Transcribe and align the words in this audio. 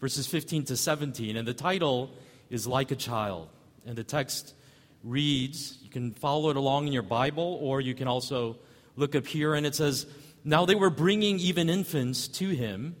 verses 0.00 0.26
15 0.26 0.64
to 0.64 0.76
17, 0.76 1.36
and 1.36 1.46
the 1.46 1.54
title 1.54 2.10
is 2.50 2.66
Like 2.66 2.90
a 2.90 2.96
Child. 2.96 3.48
And 3.86 3.96
the 3.96 4.04
text 4.04 4.54
reads, 5.02 5.78
you 5.82 5.90
can 5.90 6.12
follow 6.12 6.50
it 6.50 6.56
along 6.56 6.86
in 6.86 6.92
your 6.92 7.02
Bible, 7.02 7.58
or 7.60 7.80
you 7.80 7.94
can 7.94 8.08
also 8.08 8.56
look 8.96 9.14
up 9.14 9.26
here, 9.26 9.54
and 9.54 9.66
it 9.66 9.74
says, 9.74 10.06
Now 10.44 10.66
they 10.66 10.74
were 10.74 10.90
bringing 10.90 11.38
even 11.38 11.68
infants 11.68 12.28
to 12.28 12.48
him 12.48 12.96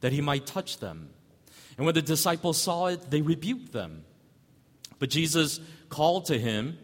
that 0.00 0.12
he 0.12 0.20
might 0.20 0.46
touch 0.46 0.78
them. 0.78 1.10
And 1.76 1.86
when 1.86 1.94
the 1.94 2.02
disciples 2.02 2.60
saw 2.60 2.86
it, 2.86 3.10
they 3.10 3.22
rebuked 3.22 3.72
them. 3.72 4.04
But 4.98 5.10
Jesus 5.10 5.60
called 5.88 6.26
to 6.26 6.38
him, 6.38 6.78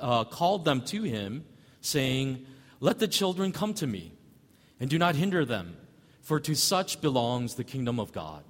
uh, 0.00 0.24
called 0.24 0.64
them 0.64 0.82
to 0.86 1.02
him, 1.02 1.44
saying, 1.80 2.46
Let 2.80 2.98
the 2.98 3.08
children 3.08 3.52
come 3.52 3.74
to 3.74 3.86
me, 3.86 4.12
and 4.80 4.88
do 4.88 4.98
not 4.98 5.14
hinder 5.14 5.44
them 5.44 5.76
for 6.22 6.40
to 6.40 6.54
such 6.54 7.00
belongs 7.00 7.54
the 7.54 7.64
kingdom 7.64 8.00
of 8.00 8.12
God. 8.12 8.42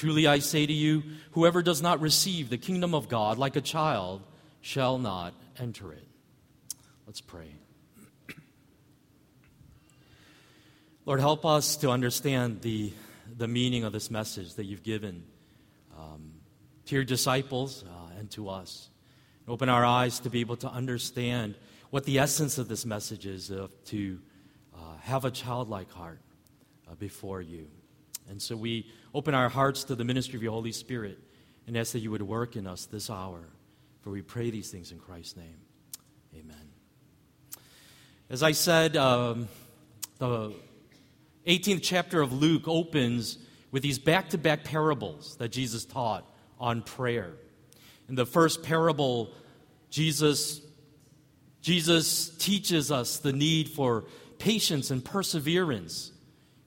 Truly 0.00 0.26
I 0.26 0.38
say 0.38 0.64
to 0.64 0.72
you, 0.72 1.02
whoever 1.32 1.60
does 1.60 1.82
not 1.82 2.00
receive 2.00 2.48
the 2.48 2.56
kingdom 2.56 2.94
of 2.94 3.10
God 3.10 3.36
like 3.36 3.54
a 3.54 3.60
child 3.60 4.22
shall 4.62 4.96
not 4.96 5.34
enter 5.58 5.92
it. 5.92 6.08
Let's 7.06 7.20
pray. 7.20 7.54
Lord, 11.04 11.20
help 11.20 11.44
us 11.44 11.76
to 11.76 11.90
understand 11.90 12.62
the, 12.62 12.94
the 13.36 13.46
meaning 13.46 13.84
of 13.84 13.92
this 13.92 14.10
message 14.10 14.54
that 14.54 14.64
you've 14.64 14.82
given 14.82 15.22
um, 15.98 16.32
to 16.86 16.94
your 16.94 17.04
disciples 17.04 17.84
uh, 17.86 18.18
and 18.18 18.30
to 18.30 18.48
us. 18.48 18.88
Open 19.46 19.68
our 19.68 19.84
eyes 19.84 20.18
to 20.20 20.30
be 20.30 20.40
able 20.40 20.56
to 20.56 20.68
understand 20.70 21.56
what 21.90 22.06
the 22.06 22.20
essence 22.20 22.56
of 22.56 22.68
this 22.68 22.86
message 22.86 23.26
is 23.26 23.50
of 23.50 23.70
to 23.84 24.18
uh, 24.74 24.78
have 25.02 25.26
a 25.26 25.30
childlike 25.30 25.92
heart 25.92 26.22
uh, 26.90 26.94
before 26.94 27.42
you. 27.42 27.68
And 28.30 28.40
so 28.40 28.56
we 28.56 28.86
open 29.12 29.34
our 29.34 29.48
hearts 29.48 29.84
to 29.84 29.96
the 29.96 30.04
ministry 30.04 30.36
of 30.36 30.42
your 30.42 30.52
Holy 30.52 30.70
Spirit 30.70 31.18
and 31.66 31.76
ask 31.76 31.92
that 31.92 31.98
you 31.98 32.12
would 32.12 32.22
work 32.22 32.54
in 32.54 32.64
us 32.64 32.86
this 32.86 33.10
hour. 33.10 33.40
For 34.02 34.10
we 34.10 34.22
pray 34.22 34.50
these 34.50 34.70
things 34.70 34.92
in 34.92 34.98
Christ's 35.00 35.36
name. 35.36 35.58
Amen. 36.34 36.70
As 38.30 38.44
I 38.44 38.52
said, 38.52 38.96
um, 38.96 39.48
the 40.18 40.54
18th 41.44 41.80
chapter 41.82 42.22
of 42.22 42.32
Luke 42.32 42.68
opens 42.68 43.36
with 43.72 43.82
these 43.82 43.98
back 43.98 44.30
to 44.30 44.38
back 44.38 44.62
parables 44.62 45.34
that 45.36 45.48
Jesus 45.48 45.84
taught 45.84 46.24
on 46.60 46.82
prayer. 46.82 47.32
In 48.08 48.14
the 48.14 48.26
first 48.26 48.62
parable, 48.62 49.32
Jesus, 49.90 50.60
Jesus 51.62 52.30
teaches 52.38 52.92
us 52.92 53.18
the 53.18 53.32
need 53.32 53.68
for 53.68 54.04
patience 54.38 54.92
and 54.92 55.04
perseverance 55.04 56.12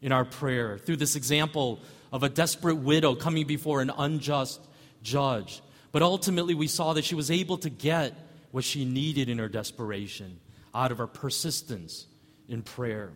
in 0.04 0.12
our 0.12 0.26
prayer 0.26 0.78
through 0.78 0.98
this 0.98 1.16
example 1.16 1.80
of 2.12 2.22
a 2.22 2.30
desperate 2.30 2.76
widow 2.76 3.16
coming 3.16 3.48
before 3.48 3.82
an 3.82 3.90
unjust 3.98 4.62
judge. 5.02 5.64
But 5.92 6.04
ultimately, 6.04 6.54
we 6.54 6.68
saw 6.68 6.94
that 6.94 7.06
she 7.06 7.16
was 7.16 7.32
able 7.32 7.58
to 7.60 7.70
get 7.70 8.14
what 8.52 8.64
she 8.64 8.86
needed 8.86 9.30
in 9.30 9.40
her 9.40 9.50
desperation 9.50 10.40
out 10.76 10.92
of 10.92 11.00
her 11.00 11.08
persistence 11.08 12.06
in 12.48 12.62
prayer. 12.62 13.12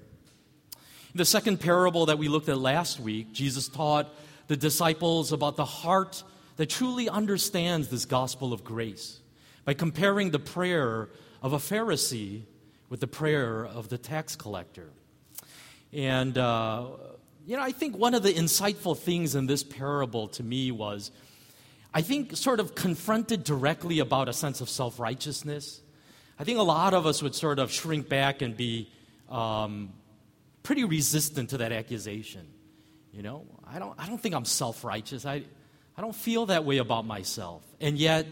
In 1.13 1.17
the 1.17 1.25
second 1.25 1.59
parable 1.59 2.07
that 2.07 2.17
we 2.17 2.27
looked 2.27 2.49
at 2.49 2.57
last 2.57 2.99
week, 2.99 3.33
Jesus 3.33 3.67
taught 3.67 4.09
the 4.47 4.57
disciples 4.57 5.31
about 5.31 5.57
the 5.57 5.65
heart 5.65 6.23
that 6.55 6.69
truly 6.69 7.09
understands 7.09 7.89
this 7.89 8.05
gospel 8.05 8.53
of 8.53 8.63
grace 8.63 9.19
by 9.65 9.73
comparing 9.73 10.31
the 10.31 10.39
prayer 10.39 11.09
of 11.41 11.53
a 11.53 11.57
Pharisee 11.57 12.43
with 12.89 13.01
the 13.01 13.07
prayer 13.07 13.65
of 13.65 13.89
the 13.89 13.97
tax 13.97 14.35
collector. 14.35 14.89
And, 15.93 16.37
uh, 16.37 16.85
you 17.45 17.55
know, 17.55 17.63
I 17.63 17.71
think 17.71 17.97
one 17.97 18.13
of 18.13 18.23
the 18.23 18.33
insightful 18.33 18.97
things 18.97 19.35
in 19.35 19.47
this 19.47 19.63
parable 19.63 20.27
to 20.29 20.43
me 20.43 20.71
was 20.71 21.11
I 21.93 22.01
think 22.01 22.35
sort 22.35 22.59
of 22.59 22.75
confronted 22.75 23.43
directly 23.43 23.99
about 23.99 24.29
a 24.29 24.33
sense 24.33 24.61
of 24.61 24.69
self 24.69 24.99
righteousness. 24.99 25.81
I 26.39 26.43
think 26.43 26.59
a 26.59 26.63
lot 26.63 26.93
of 26.93 27.05
us 27.05 27.23
would 27.23 27.33
sort 27.33 27.57
of 27.59 27.71
shrink 27.71 28.07
back 28.07 28.41
and 28.41 28.55
be 28.55 28.91
um, 29.29 29.93
pretty 30.61 30.83
resistant 30.83 31.49
to 31.51 31.57
that 31.59 31.71
accusation. 31.71 32.45
You 33.11 33.23
know, 33.23 33.45
I 33.65 33.79
don't, 33.79 33.95
I 33.97 34.05
don't 34.05 34.21
think 34.21 34.35
I'm 34.35 34.45
self 34.45 34.83
righteous. 34.83 35.25
I, 35.25 35.43
I 35.97 36.01
don't 36.01 36.15
feel 36.15 36.47
that 36.47 36.65
way 36.65 36.77
about 36.77 37.05
myself. 37.05 37.63
And 37.81 37.97
yet, 37.97 38.27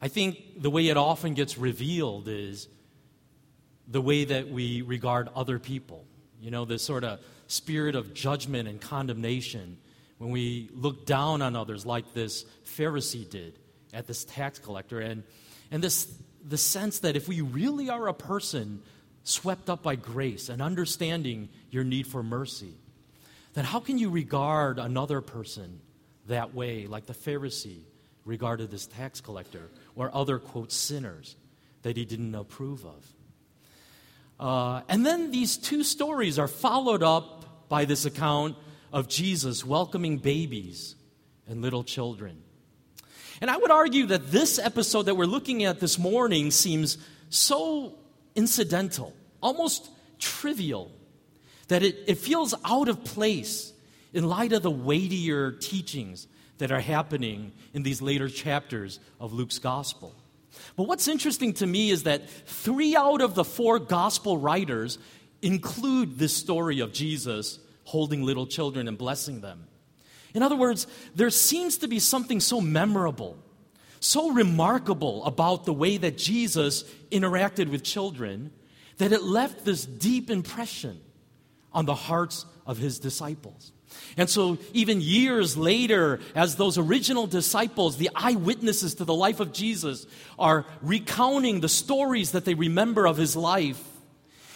I 0.00 0.08
think 0.08 0.62
the 0.62 0.70
way 0.70 0.88
it 0.88 0.96
often 0.96 1.34
gets 1.34 1.58
revealed 1.58 2.28
is 2.28 2.68
the 3.88 4.00
way 4.00 4.24
that 4.24 4.48
we 4.48 4.82
regard 4.82 5.28
other 5.34 5.58
people. 5.58 6.04
You 6.40 6.50
know, 6.50 6.64
this 6.64 6.82
sort 6.82 7.04
of 7.04 7.20
spirit 7.46 7.94
of 7.94 8.14
judgment 8.14 8.68
and 8.68 8.80
condemnation 8.80 9.78
when 10.18 10.30
we 10.30 10.70
look 10.72 11.04
down 11.04 11.42
on 11.42 11.56
others, 11.56 11.84
like 11.84 12.14
this 12.14 12.44
Pharisee 12.64 13.28
did 13.28 13.58
at 13.92 14.06
this 14.06 14.24
tax 14.24 14.58
collector. 14.58 15.00
And, 15.00 15.24
and 15.70 15.82
this 15.82 16.06
the 16.44 16.58
sense 16.58 17.00
that 17.00 17.16
if 17.16 17.28
we 17.28 17.40
really 17.40 17.88
are 17.88 18.08
a 18.08 18.14
person 18.14 18.82
swept 19.24 19.70
up 19.70 19.82
by 19.82 19.96
grace 19.96 20.48
and 20.48 20.60
understanding 20.60 21.48
your 21.70 21.84
need 21.84 22.06
for 22.06 22.22
mercy, 22.22 22.74
then 23.54 23.64
how 23.64 23.80
can 23.80 23.98
you 23.98 24.10
regard 24.10 24.78
another 24.78 25.20
person 25.20 25.80
that 26.26 26.54
way, 26.54 26.86
like 26.86 27.06
the 27.06 27.12
Pharisee 27.12 27.82
regarded 28.24 28.70
this 28.70 28.86
tax 28.86 29.20
collector 29.20 29.70
or 29.94 30.14
other, 30.14 30.38
quote, 30.38 30.72
sinners 30.72 31.36
that 31.82 31.96
he 31.96 32.04
didn't 32.04 32.34
approve 32.34 32.84
of? 32.84 33.06
Uh, 34.42 34.82
and 34.88 35.06
then 35.06 35.30
these 35.30 35.56
two 35.56 35.84
stories 35.84 36.36
are 36.36 36.48
followed 36.48 37.04
up 37.04 37.68
by 37.68 37.84
this 37.84 38.04
account 38.06 38.56
of 38.92 39.06
Jesus 39.06 39.64
welcoming 39.64 40.18
babies 40.18 40.96
and 41.46 41.62
little 41.62 41.84
children. 41.84 42.42
And 43.40 43.48
I 43.48 43.56
would 43.56 43.70
argue 43.70 44.06
that 44.06 44.32
this 44.32 44.58
episode 44.58 45.02
that 45.02 45.14
we're 45.14 45.26
looking 45.26 45.62
at 45.62 45.78
this 45.78 45.96
morning 45.96 46.50
seems 46.50 46.98
so 47.30 47.94
incidental, 48.34 49.14
almost 49.40 49.88
trivial, 50.18 50.90
that 51.68 51.84
it, 51.84 52.02
it 52.08 52.18
feels 52.18 52.52
out 52.64 52.88
of 52.88 53.04
place 53.04 53.72
in 54.12 54.28
light 54.28 54.52
of 54.52 54.64
the 54.64 54.72
weightier 54.72 55.52
teachings 55.52 56.26
that 56.58 56.72
are 56.72 56.80
happening 56.80 57.52
in 57.74 57.84
these 57.84 58.02
later 58.02 58.28
chapters 58.28 58.98
of 59.20 59.32
Luke's 59.32 59.60
gospel. 59.60 60.12
But 60.76 60.84
what's 60.84 61.08
interesting 61.08 61.52
to 61.54 61.66
me 61.66 61.90
is 61.90 62.04
that 62.04 62.28
three 62.46 62.96
out 62.96 63.20
of 63.20 63.34
the 63.34 63.44
four 63.44 63.78
gospel 63.78 64.36
writers 64.36 64.98
include 65.40 66.18
this 66.18 66.36
story 66.36 66.80
of 66.80 66.92
Jesus 66.92 67.58
holding 67.84 68.22
little 68.22 68.46
children 68.46 68.88
and 68.88 68.96
blessing 68.96 69.40
them. 69.40 69.66
In 70.34 70.42
other 70.42 70.56
words, 70.56 70.86
there 71.14 71.30
seems 71.30 71.78
to 71.78 71.88
be 71.88 71.98
something 71.98 72.40
so 72.40 72.60
memorable, 72.60 73.36
so 74.00 74.30
remarkable 74.30 75.24
about 75.24 75.64
the 75.64 75.72
way 75.72 75.96
that 75.96 76.16
Jesus 76.16 76.84
interacted 77.10 77.70
with 77.70 77.82
children 77.82 78.50
that 78.98 79.12
it 79.12 79.22
left 79.22 79.64
this 79.64 79.84
deep 79.84 80.30
impression 80.30 81.00
on 81.72 81.86
the 81.86 81.94
hearts 81.94 82.46
of 82.66 82.78
his 82.78 82.98
disciples. 82.98 83.72
And 84.16 84.28
so, 84.28 84.58
even 84.72 85.00
years 85.00 85.56
later, 85.56 86.20
as 86.34 86.56
those 86.56 86.76
original 86.78 87.26
disciples, 87.26 87.96
the 87.96 88.10
eyewitnesses 88.14 88.94
to 88.96 89.04
the 89.04 89.14
life 89.14 89.40
of 89.40 89.52
Jesus, 89.52 90.06
are 90.38 90.66
recounting 90.82 91.60
the 91.60 91.68
stories 91.68 92.32
that 92.32 92.44
they 92.44 92.54
remember 92.54 93.06
of 93.06 93.16
his 93.16 93.36
life, 93.36 93.82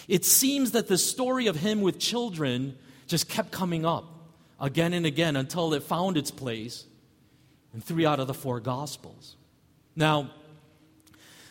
it 0.08 0.24
seems 0.24 0.72
that 0.72 0.88
the 0.88 0.98
story 0.98 1.46
of 1.46 1.56
him 1.56 1.80
with 1.80 1.98
children 1.98 2.76
just 3.06 3.28
kept 3.28 3.50
coming 3.50 3.86
up 3.86 4.04
again 4.60 4.92
and 4.92 5.06
again 5.06 5.36
until 5.36 5.72
it 5.74 5.82
found 5.82 6.16
its 6.16 6.30
place 6.30 6.84
in 7.74 7.80
three 7.80 8.06
out 8.06 8.20
of 8.20 8.26
the 8.26 8.34
four 8.34 8.60
Gospels. 8.60 9.36
Now, 9.94 10.30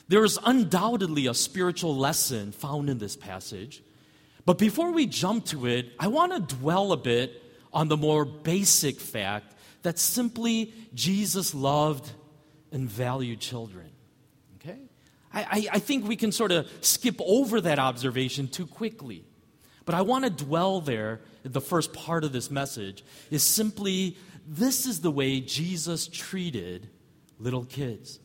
there 0.08 0.24
is 0.24 0.38
undoubtedly 0.44 1.28
a 1.28 1.34
spiritual 1.34 1.96
lesson 1.96 2.52
found 2.52 2.90
in 2.90 3.00
this 3.00 3.16
passage. 3.16 3.82
But 4.46 4.60
before 4.60 4.92
we 4.92 5.08
jump 5.08 5.46
to 5.46 5.66
it, 5.66 5.92
I 6.00 6.08
want 6.08 6.34
to 6.34 6.56
dwell 6.56 6.92
a 6.92 6.98
bit 6.98 7.42
on 7.76 7.90
the 7.90 7.98
more 7.98 8.24
basic 8.24 9.02
fact 9.02 9.54
that 9.84 10.00
simply 10.00 10.74
Jesus 10.94 11.54
loved 11.54 12.10
and 12.72 12.90
valued 12.90 13.42
children. 13.42 13.92
Okay? 14.56 14.80
I, 15.34 15.68
I, 15.74 15.80
think 15.80 16.08
we 16.08 16.16
can 16.16 16.32
sort 16.32 16.54
of 16.54 16.72
skip 16.80 17.18
over 17.20 17.60
that 17.62 17.78
observation 17.78 18.48
too 18.48 18.66
quickly. 18.66 19.26
But 19.84 19.94
I 19.94 20.02
want 20.02 20.24
to 20.24 20.32
dwell 20.32 20.80
there, 20.80 21.20
the 21.44 21.62
first 21.62 21.94
part 21.94 22.24
of 22.24 22.32
this 22.32 22.50
message 22.50 23.04
is 23.30 23.44
simply 23.44 24.18
this 24.48 24.86
is 24.86 25.02
the 25.02 25.12
way 25.12 25.42
Jesus 25.42 26.08
treated 26.08 26.90
little 27.38 27.66
kids. 27.66 28.20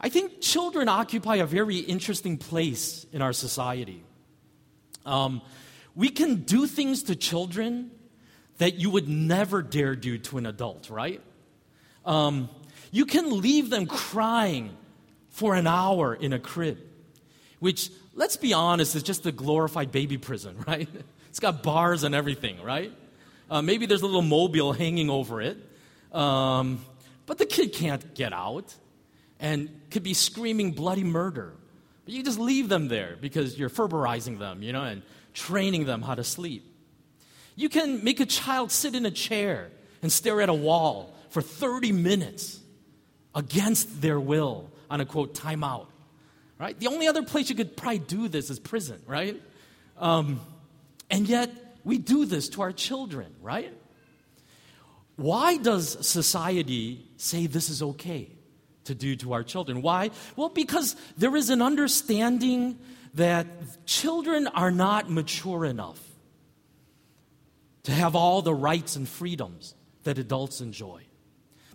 I 0.00 0.08
think 0.08 0.40
children 0.40 0.88
occupy 0.88 1.36
a 1.36 1.46
very 1.46 1.78
interesting 1.78 2.38
place 2.38 3.06
in 3.12 3.22
our 3.22 3.32
society. 3.32 4.04
Um, 5.04 5.42
we 5.94 6.08
can 6.08 6.36
do 6.42 6.66
things 6.66 7.02
to 7.04 7.16
children 7.16 7.90
that 8.58 8.74
you 8.74 8.90
would 8.90 9.08
never 9.08 9.62
dare 9.62 9.96
do 9.96 10.18
to 10.18 10.38
an 10.38 10.46
adult, 10.46 10.90
right? 10.90 11.20
Um, 12.04 12.48
you 12.90 13.06
can 13.06 13.40
leave 13.40 13.70
them 13.70 13.86
crying 13.86 14.76
for 15.30 15.54
an 15.54 15.66
hour 15.66 16.14
in 16.14 16.32
a 16.32 16.38
crib, 16.38 16.78
which, 17.58 17.90
let's 18.14 18.36
be 18.36 18.52
honest, 18.52 18.94
is 18.94 19.02
just 19.02 19.24
a 19.26 19.32
glorified 19.32 19.90
baby 19.90 20.18
prison, 20.18 20.56
right? 20.66 20.88
It's 21.28 21.40
got 21.40 21.62
bars 21.62 22.04
and 22.04 22.14
everything, 22.14 22.62
right? 22.62 22.92
Uh, 23.50 23.62
maybe 23.62 23.86
there's 23.86 24.02
a 24.02 24.06
little 24.06 24.22
mobile 24.22 24.72
hanging 24.72 25.10
over 25.10 25.40
it, 25.40 25.56
um, 26.12 26.84
but 27.26 27.38
the 27.38 27.46
kid 27.46 27.72
can't 27.72 28.14
get 28.14 28.32
out 28.32 28.74
and 29.40 29.68
could 29.90 30.02
be 30.02 30.14
screaming 30.14 30.72
bloody 30.72 31.04
murder. 31.04 31.52
But 32.04 32.14
you 32.14 32.22
just 32.22 32.38
leave 32.38 32.68
them 32.68 32.88
there 32.88 33.16
because 33.20 33.58
you're 33.58 33.70
ferberizing 33.70 34.38
them, 34.38 34.62
you 34.62 34.72
know, 34.72 34.82
and 34.82 35.02
training 35.34 35.84
them 35.84 36.02
how 36.02 36.14
to 36.14 36.24
sleep. 36.24 36.64
You 37.54 37.68
can 37.68 38.02
make 38.02 38.20
a 38.20 38.26
child 38.26 38.70
sit 38.70 38.94
in 38.94 39.06
a 39.06 39.10
chair 39.10 39.70
and 40.02 40.10
stare 40.10 40.40
at 40.40 40.48
a 40.48 40.54
wall 40.54 41.14
for 41.30 41.42
30 41.42 41.92
minutes 41.92 42.60
against 43.34 44.00
their 44.00 44.20
will 44.20 44.70
on 44.90 45.00
a 45.00 45.06
quote 45.06 45.34
timeout. 45.34 45.86
Right? 46.58 46.78
The 46.78 46.88
only 46.88 47.08
other 47.08 47.22
place 47.22 47.50
you 47.50 47.56
could 47.56 47.76
probably 47.76 47.98
do 47.98 48.28
this 48.28 48.50
is 48.50 48.58
prison, 48.58 49.02
right? 49.06 49.40
Um, 49.98 50.40
and 51.10 51.28
yet 51.28 51.50
we 51.84 51.98
do 51.98 52.24
this 52.24 52.48
to 52.50 52.62
our 52.62 52.72
children, 52.72 53.34
right? 53.42 53.72
Why 55.16 55.56
does 55.56 56.06
society 56.06 57.04
say 57.16 57.46
this 57.46 57.68
is 57.68 57.82
okay 57.82 58.30
to 58.84 58.94
do 58.94 59.16
to 59.16 59.32
our 59.32 59.42
children? 59.42 59.82
Why? 59.82 60.10
Well, 60.36 60.48
because 60.48 60.96
there 61.16 61.34
is 61.36 61.50
an 61.50 61.62
understanding 61.62 62.78
that 63.14 63.46
children 63.86 64.46
are 64.46 64.70
not 64.70 65.10
mature 65.10 65.64
enough 65.64 66.00
to 67.84 67.92
have 67.92 68.14
all 68.14 68.42
the 68.42 68.54
rights 68.54 68.96
and 68.96 69.08
freedoms 69.08 69.74
that 70.04 70.18
adults 70.18 70.60
enjoy. 70.60 71.02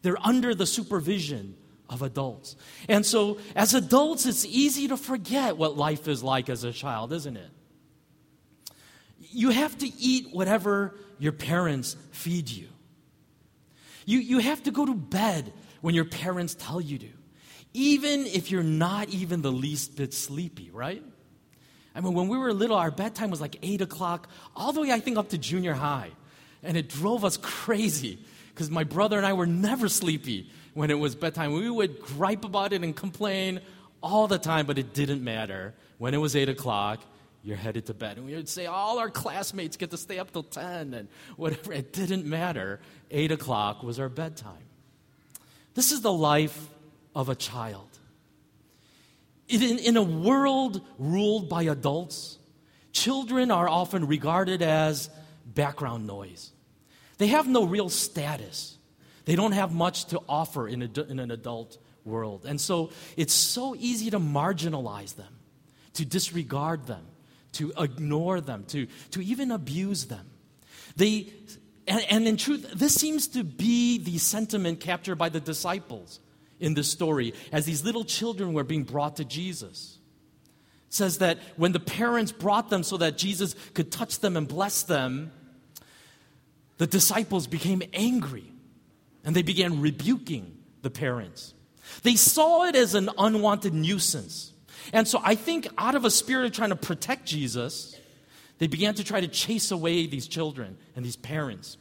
They're 0.01 0.17
under 0.25 0.55
the 0.55 0.65
supervision 0.65 1.55
of 1.89 2.01
adults. 2.01 2.55
And 2.87 3.05
so, 3.05 3.39
as 3.55 3.73
adults, 3.73 4.25
it's 4.25 4.45
easy 4.45 4.87
to 4.89 4.97
forget 4.97 5.57
what 5.57 5.77
life 5.77 6.07
is 6.07 6.23
like 6.23 6.49
as 6.49 6.63
a 6.63 6.71
child, 6.71 7.13
isn't 7.13 7.37
it? 7.37 7.49
You 9.19 9.49
have 9.49 9.77
to 9.79 9.87
eat 9.87 10.27
whatever 10.31 10.95
your 11.19 11.31
parents 11.31 11.95
feed 12.11 12.49
you. 12.49 12.67
You, 14.05 14.19
you 14.19 14.39
have 14.39 14.63
to 14.63 14.71
go 14.71 14.85
to 14.85 14.93
bed 14.93 15.51
when 15.81 15.93
your 15.95 16.05
parents 16.05 16.55
tell 16.55 16.79
you 16.79 16.97
to, 16.97 17.09
even 17.73 18.25
if 18.25 18.51
you're 18.51 18.63
not 18.63 19.09
even 19.09 19.41
the 19.41 19.51
least 19.51 19.97
bit 19.97 20.13
sleepy, 20.13 20.71
right? 20.71 21.03
I 21.97 21.99
mean, 21.99 22.13
when 22.13 22.27
we 22.27 22.37
were 22.37 22.53
little, 22.53 22.77
our 22.77 22.91
bedtime 22.91 23.31
was 23.31 23.41
like 23.41 23.57
8 23.63 23.81
o'clock, 23.81 24.29
all 24.55 24.71
the 24.71 24.81
way, 24.81 24.91
I 24.91 24.99
think, 24.99 25.17
up 25.17 25.29
to 25.29 25.37
junior 25.39 25.73
high. 25.73 26.11
And 26.61 26.77
it 26.77 26.89
drove 26.89 27.25
us 27.25 27.37
crazy 27.37 28.19
because 28.53 28.69
my 28.69 28.83
brother 28.83 29.17
and 29.17 29.25
I 29.25 29.33
were 29.33 29.47
never 29.47 29.89
sleepy 29.89 30.51
when 30.75 30.91
it 30.91 30.99
was 30.99 31.15
bedtime. 31.15 31.53
We 31.53 31.67
would 31.69 31.99
gripe 31.99 32.45
about 32.45 32.71
it 32.71 32.83
and 32.83 32.95
complain 32.95 33.61
all 34.03 34.27
the 34.27 34.37
time, 34.37 34.67
but 34.67 34.77
it 34.77 34.93
didn't 34.93 35.23
matter. 35.23 35.73
When 35.97 36.13
it 36.13 36.17
was 36.17 36.35
8 36.35 36.49
o'clock, 36.49 36.99
you're 37.43 37.57
headed 37.57 37.87
to 37.87 37.95
bed. 37.95 38.17
And 38.17 38.27
we 38.27 38.35
would 38.35 38.47
say, 38.47 38.67
all 38.67 38.99
our 38.99 39.09
classmates 39.09 39.75
get 39.75 39.89
to 39.89 39.97
stay 39.97 40.19
up 40.19 40.31
till 40.31 40.43
10 40.43 40.93
and 40.93 41.07
whatever. 41.35 41.73
It 41.73 41.93
didn't 41.93 42.25
matter. 42.25 42.79
8 43.09 43.31
o'clock 43.31 43.81
was 43.81 43.99
our 43.99 44.09
bedtime. 44.09 44.53
This 45.73 45.91
is 45.91 46.01
the 46.01 46.13
life 46.13 46.69
of 47.15 47.29
a 47.29 47.35
child. 47.35 47.86
In, 49.49 49.79
in 49.79 49.97
a 49.97 50.03
world 50.03 50.81
ruled 50.97 51.49
by 51.49 51.63
adults, 51.63 52.37
children 52.91 53.51
are 53.51 53.69
often 53.69 54.07
regarded 54.07 54.61
as 54.61 55.09
background 55.45 56.05
noise. 56.05 56.51
They 57.17 57.27
have 57.27 57.47
no 57.47 57.63
real 57.63 57.89
status. 57.89 58.77
They 59.25 59.35
don't 59.35 59.53
have 59.53 59.73
much 59.73 60.05
to 60.05 60.21
offer 60.27 60.67
in, 60.67 60.81
a, 60.83 61.01
in 61.03 61.19
an 61.19 61.31
adult 61.31 61.77
world. 62.03 62.45
And 62.45 62.59
so 62.59 62.91
it's 63.15 63.33
so 63.33 63.75
easy 63.77 64.09
to 64.11 64.19
marginalize 64.19 65.15
them, 65.15 65.33
to 65.93 66.05
disregard 66.05 66.85
them, 66.85 67.05
to 67.53 67.73
ignore 67.77 68.41
them, 68.41 68.65
to, 68.69 68.87
to 69.11 69.21
even 69.23 69.51
abuse 69.51 70.05
them. 70.05 70.25
They, 70.95 71.31
and, 71.87 72.05
and 72.09 72.27
in 72.27 72.37
truth, 72.37 72.71
this 72.75 72.95
seems 72.95 73.27
to 73.29 73.43
be 73.43 73.97
the 73.97 74.17
sentiment 74.17 74.79
captured 74.79 75.15
by 75.15 75.29
the 75.29 75.39
disciples 75.39 76.19
in 76.59 76.73
this 76.73 76.91
story 76.91 77.33
as 77.51 77.65
these 77.65 77.83
little 77.83 78.03
children 78.03 78.53
were 78.53 78.63
being 78.63 78.83
brought 78.83 79.17
to 79.17 79.25
Jesus. 79.25 79.99
It 80.87 80.93
says 80.93 81.19
that 81.19 81.39
when 81.55 81.71
the 81.71 81.79
parents 81.79 82.31
brought 82.31 82.69
them 82.69 82.83
so 82.83 82.97
that 82.97 83.17
Jesus 83.17 83.55
could 83.73 83.91
touch 83.91 84.19
them 84.19 84.37
and 84.37 84.47
bless 84.47 84.83
them, 84.83 85.31
the 86.77 86.87
disciples 86.87 87.47
became 87.47 87.81
angry 87.93 88.51
and 89.23 89.35
they 89.35 89.41
began 89.41 89.81
rebuking 89.81 90.57
the 90.81 90.89
parents. 90.89 91.53
They 92.03 92.15
saw 92.15 92.65
it 92.65 92.75
as 92.75 92.95
an 92.95 93.09
unwanted 93.17 93.73
nuisance. 93.73 94.53
And 94.93 95.07
so 95.07 95.19
I 95.23 95.35
think, 95.35 95.67
out 95.77 95.95
of 95.95 96.05
a 96.05 96.11
spirit 96.11 96.45
of 96.45 96.51
trying 96.53 96.69
to 96.69 96.75
protect 96.75 97.25
Jesus, 97.25 97.99
they 98.57 98.67
began 98.67 98.93
to 98.95 99.03
try 99.03 99.19
to 99.19 99.27
chase 99.27 99.71
away 99.71 100.07
these 100.07 100.27
children 100.27 100.77
and 100.95 101.03
these 101.03 101.15
parents. 101.15 101.77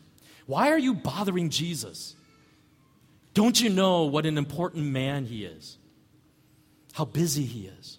Why 0.47 0.71
are 0.71 0.79
you 0.79 0.95
bothering 0.95 1.51
Jesus? 1.51 2.15
Don't 3.37 3.61
you 3.61 3.69
know 3.69 4.05
what 4.05 4.25
an 4.25 4.39
important 4.39 4.87
man 4.87 5.27
he 5.27 5.45
is? 5.45 5.77
How 6.95 7.05
busy 7.05 7.45
he 7.45 7.67
is. 7.67 7.99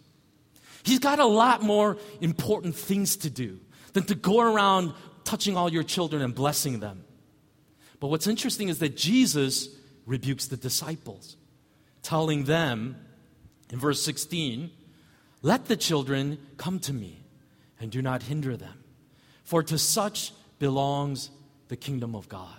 He's 0.81 0.97
got 0.97 1.19
a 1.19 1.27
lot 1.27 1.61
more 1.61 1.97
important 2.21 2.75
things 2.75 3.17
to 3.17 3.29
do 3.29 3.59
than 3.93 4.01
to 4.05 4.15
go 4.15 4.39
around 4.39 4.95
touching 5.25 5.55
all 5.55 5.71
your 5.71 5.83
children 5.83 6.23
and 6.23 6.33
blessing 6.33 6.79
them. 6.79 7.03
But 7.99 8.07
what's 8.07 8.25
interesting 8.25 8.67
is 8.67 8.79
that 8.79 8.97
Jesus 8.97 9.69
rebukes 10.07 10.47
the 10.47 10.57
disciples, 10.57 11.37
telling 12.01 12.45
them 12.45 12.95
in 13.69 13.77
verse 13.77 14.01
16, 14.01 14.71
Let 15.43 15.65
the 15.65 15.77
children 15.77 16.39
come 16.57 16.79
to 16.79 16.93
me 16.93 17.23
and 17.79 17.91
do 17.91 18.01
not 18.01 18.23
hinder 18.23 18.57
them, 18.57 18.83
for 19.43 19.61
to 19.61 19.77
such 19.77 20.31
belongs 20.57 21.29
the 21.67 21.77
kingdom 21.77 22.15
of 22.15 22.27
God. 22.27 22.57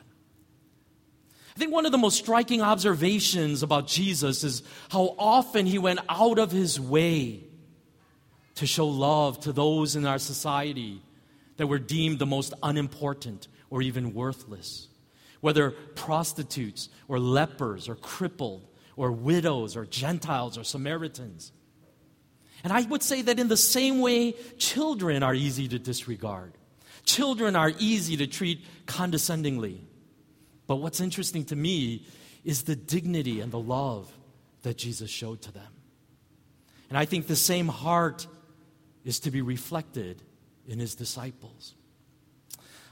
I 1.58 1.60
think 1.60 1.72
one 1.72 1.86
of 1.86 1.90
the 1.90 1.98
most 1.98 2.18
striking 2.18 2.62
observations 2.62 3.64
about 3.64 3.88
Jesus 3.88 4.44
is 4.44 4.62
how 4.90 5.16
often 5.18 5.66
he 5.66 5.76
went 5.76 5.98
out 6.08 6.38
of 6.38 6.52
his 6.52 6.78
way 6.78 7.42
to 8.54 8.64
show 8.64 8.86
love 8.86 9.40
to 9.40 9.52
those 9.52 9.96
in 9.96 10.06
our 10.06 10.20
society 10.20 11.02
that 11.56 11.66
were 11.66 11.80
deemed 11.80 12.20
the 12.20 12.26
most 12.26 12.54
unimportant 12.62 13.48
or 13.70 13.82
even 13.82 14.14
worthless. 14.14 14.86
Whether 15.40 15.72
prostitutes 15.96 16.90
or 17.08 17.18
lepers 17.18 17.88
or 17.88 17.96
crippled 17.96 18.64
or 18.94 19.10
widows 19.10 19.76
or 19.76 19.84
Gentiles 19.84 20.56
or 20.56 20.62
Samaritans. 20.62 21.50
And 22.62 22.72
I 22.72 22.82
would 22.82 23.02
say 23.02 23.22
that 23.22 23.40
in 23.40 23.48
the 23.48 23.56
same 23.56 24.00
way, 24.00 24.36
children 24.58 25.24
are 25.24 25.34
easy 25.34 25.66
to 25.66 25.80
disregard. 25.80 26.52
Children 27.04 27.56
are 27.56 27.72
easy 27.80 28.16
to 28.18 28.28
treat 28.28 28.64
condescendingly. 28.86 29.87
But 30.68 30.76
what's 30.76 31.00
interesting 31.00 31.44
to 31.46 31.56
me 31.56 32.06
is 32.44 32.62
the 32.62 32.76
dignity 32.76 33.40
and 33.40 33.50
the 33.50 33.58
love 33.58 34.12
that 34.62 34.76
Jesus 34.76 35.10
showed 35.10 35.42
to 35.42 35.52
them. 35.52 35.72
And 36.88 36.96
I 36.96 37.06
think 37.06 37.26
the 37.26 37.36
same 37.36 37.66
heart 37.66 38.26
is 39.04 39.20
to 39.20 39.30
be 39.30 39.42
reflected 39.42 40.22
in 40.68 40.78
his 40.78 40.94
disciples. 40.94 41.74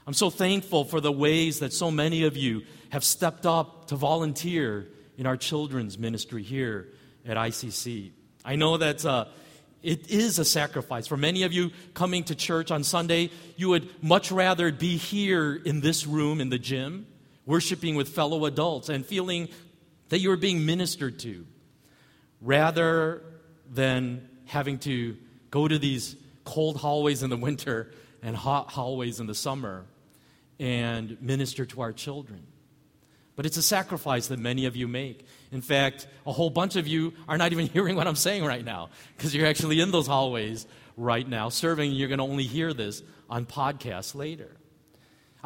I'm 0.07 0.13
so 0.13 0.29
thankful 0.29 0.85
for 0.85 0.99
the 0.99 1.11
ways 1.11 1.59
that 1.59 1.71
so 1.71 1.91
many 1.91 2.23
of 2.23 2.35
you 2.35 2.63
have 2.89 3.03
stepped 3.03 3.45
up 3.45 3.87
to 3.87 3.95
volunteer 3.95 4.87
in 5.17 5.25
our 5.25 5.37
children's 5.37 5.99
ministry 5.99 6.41
here 6.41 6.89
at 7.25 7.37
ICC. 7.37 8.11
I 8.43 8.55
know 8.55 8.77
that 8.77 9.05
uh, 9.05 9.25
it 9.83 10.09
is 10.09 10.39
a 10.39 10.45
sacrifice. 10.45 11.05
For 11.05 11.17
many 11.17 11.43
of 11.43 11.53
you 11.53 11.71
coming 11.93 12.23
to 12.25 12.35
church 12.35 12.71
on 12.71 12.83
Sunday, 12.83 13.29
you 13.55 13.69
would 13.69 14.01
much 14.01 14.31
rather 14.31 14.71
be 14.71 14.97
here 14.97 15.53
in 15.53 15.81
this 15.81 16.07
room 16.07 16.41
in 16.41 16.49
the 16.49 16.57
gym 16.57 17.05
worshiping 17.47 17.95
with 17.95 18.09
fellow 18.09 18.45
adults 18.45 18.89
and 18.89 19.03
feeling 19.03 19.49
that 20.09 20.19
you 20.19 20.31
are 20.31 20.37
being 20.37 20.65
ministered 20.65 21.17
to 21.19 21.45
rather 22.41 23.23
than 23.73 24.29
having 24.45 24.77
to 24.77 25.17
go 25.49 25.67
to 25.67 25.79
these 25.79 26.15
cold 26.43 26.77
hallways 26.77 27.23
in 27.23 27.29
the 27.29 27.37
winter 27.37 27.91
and 28.21 28.35
hot 28.35 28.69
hallways 28.69 29.19
in 29.19 29.25
the 29.25 29.33
summer 29.33 29.85
and 30.59 31.19
minister 31.21 31.65
to 31.65 31.81
our 31.81 31.93
children. 31.93 32.43
But 33.35 33.45
it's 33.45 33.57
a 33.57 33.63
sacrifice 33.63 34.27
that 34.27 34.39
many 34.39 34.65
of 34.65 34.75
you 34.75 34.87
make. 34.87 35.25
In 35.51 35.61
fact, 35.61 36.07
a 36.25 36.31
whole 36.31 36.49
bunch 36.49 36.75
of 36.75 36.87
you 36.87 37.13
are 37.27 37.37
not 37.37 37.51
even 37.53 37.67
hearing 37.73 37.95
what 37.95 38.07
I'm 38.07 38.15
saying 38.15 38.43
right 38.43 38.63
now 38.63 38.89
because 39.15 39.33
you're 39.33 39.47
actually 39.47 39.79
in 39.79 39.91
those 39.91 40.07
hallways 40.07 40.67
right 40.97 41.27
now 41.27 41.49
serving. 41.49 41.91
You're 41.93 42.09
going 42.09 42.17
to 42.17 42.25
only 42.25 42.43
hear 42.43 42.73
this 42.73 43.03
on 43.29 43.45
podcasts 43.45 44.15
later. 44.15 44.56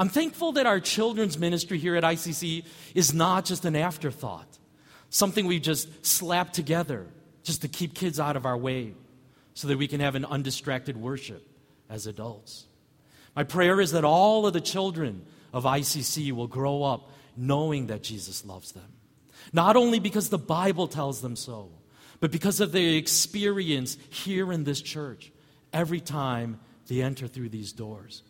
I'm 0.02 0.10
thankful 0.10 0.54
that 0.54 0.66
our 0.66 0.80
children's 0.80 1.38
ministry 1.38 1.78
here 1.78 1.96
at 1.96 2.04
ICC 2.04 2.66
is 2.96 3.14
not 3.14 3.46
just 3.46 3.66
an 3.66 3.76
afterthought, 3.76 4.58
something 5.12 5.46
we 5.46 5.60
just 5.60 6.04
slap 6.04 6.54
together 6.54 7.06
just 7.44 7.62
to 7.62 7.68
keep 7.68 7.94
kids 7.94 8.20
out 8.20 8.36
of 8.36 8.48
our 8.48 8.58
way 8.58 8.96
so 9.54 9.68
that 9.68 9.78
we 9.78 9.88
can 9.88 10.00
have 10.00 10.16
an 10.16 10.26
undistracted 10.26 10.98
worship 10.98 11.48
as 11.88 12.08
adults. 12.08 12.66
My 13.36 13.44
prayer 13.44 13.80
is 13.80 13.92
that 13.92 14.04
all 14.04 14.48
of 14.48 14.54
the 14.54 14.60
children 14.60 15.24
of 15.54 15.66
ICC 15.66 16.32
will 16.32 16.48
grow 16.48 16.82
up 16.82 17.12
knowing 17.38 17.86
that 17.86 18.02
Jesus 18.02 18.44
loves 18.44 18.72
them. 18.72 18.92
Not 19.54 19.76
only 19.76 20.00
because 20.00 20.30
the 20.30 20.40
Bible 20.40 20.88
tells 20.88 21.22
them 21.22 21.36
so, 21.36 21.70
but 22.20 22.32
because 22.32 22.60
of 22.60 22.72
their 22.72 22.96
experience 22.96 24.00
here 24.10 24.52
in 24.52 24.64
this 24.64 24.82
church 24.82 25.32
every 25.72 26.02
time 26.02 26.60
they 26.88 27.04
enter 27.04 27.28
through 27.28 27.50
these 27.50 27.72
doors 27.72 28.24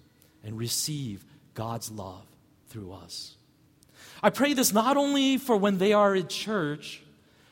and 0.44 0.58
receive 0.58 1.24
God's 1.54 1.92
love 1.92 2.26
through 2.68 2.94
us. 2.94 3.36
I 4.24 4.30
pray 4.30 4.54
this 4.54 4.74
not 4.74 4.98
only 4.98 5.38
for 5.38 5.58
when 5.58 5.78
they 5.78 5.94
are 5.94 6.16
at 6.16 6.30
church, 6.30 7.02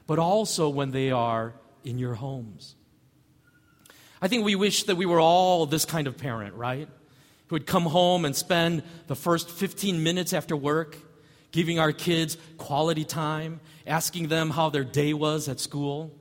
but 0.07 0.19
also 0.19 0.69
when 0.69 0.91
they 0.91 1.11
are 1.11 1.53
in 1.83 1.97
your 1.97 2.15
homes. 2.15 2.75
I 4.21 4.27
think 4.27 4.43
we 4.43 4.55
wish 4.55 4.83
that 4.83 4.95
we 4.95 5.05
were 5.05 5.19
all 5.19 5.65
this 5.65 5.85
kind 5.85 6.07
of 6.07 6.17
parent, 6.17 6.55
right? 6.55 6.87
Who 7.47 7.55
would 7.55 7.65
come 7.65 7.83
home 7.83 8.25
and 8.25 8.35
spend 8.35 8.83
the 9.07 9.15
first 9.15 9.49
15 9.49 10.03
minutes 10.03 10.33
after 10.33 10.55
work 10.55 10.97
giving 11.51 11.79
our 11.79 11.91
kids 11.91 12.37
quality 12.57 13.03
time, 13.03 13.59
asking 13.87 14.27
them 14.27 14.51
how 14.51 14.69
their 14.69 14.83
day 14.83 15.13
was 15.13 15.47
at 15.49 15.59
school. 15.59 16.11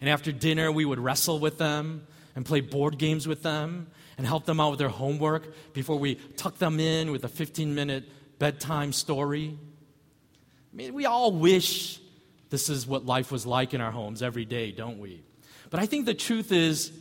And 0.00 0.08
after 0.08 0.30
dinner, 0.30 0.70
we 0.70 0.84
would 0.84 1.00
wrestle 1.00 1.40
with 1.40 1.58
them 1.58 2.06
and 2.36 2.46
play 2.46 2.60
board 2.60 2.98
games 2.98 3.26
with 3.26 3.42
them 3.42 3.88
and 4.18 4.26
help 4.26 4.44
them 4.44 4.60
out 4.60 4.70
with 4.70 4.80
their 4.80 4.88
homework 4.88 5.72
before 5.72 5.98
we 5.98 6.16
tuck 6.36 6.58
them 6.58 6.80
in 6.80 7.12
with 7.12 7.24
a 7.24 7.28
15 7.28 7.74
minute 7.74 8.04
bedtime 8.38 8.92
story. 8.92 9.56
I 10.72 10.76
mean, 10.76 10.92
we 10.92 11.06
all 11.06 11.32
wish 11.32 12.00
this 12.50 12.68
is 12.68 12.86
what 12.86 13.06
life 13.06 13.30
was 13.32 13.46
like 13.46 13.74
in 13.74 13.80
our 13.80 13.92
homes 13.92 14.22
every 14.22 14.44
day, 14.44 14.72
don't 14.72 14.98
we? 14.98 15.22
But 15.70 15.80
I 15.80 15.86
think 15.86 16.04
the 16.04 16.14
truth 16.14 16.50
is, 16.52 16.92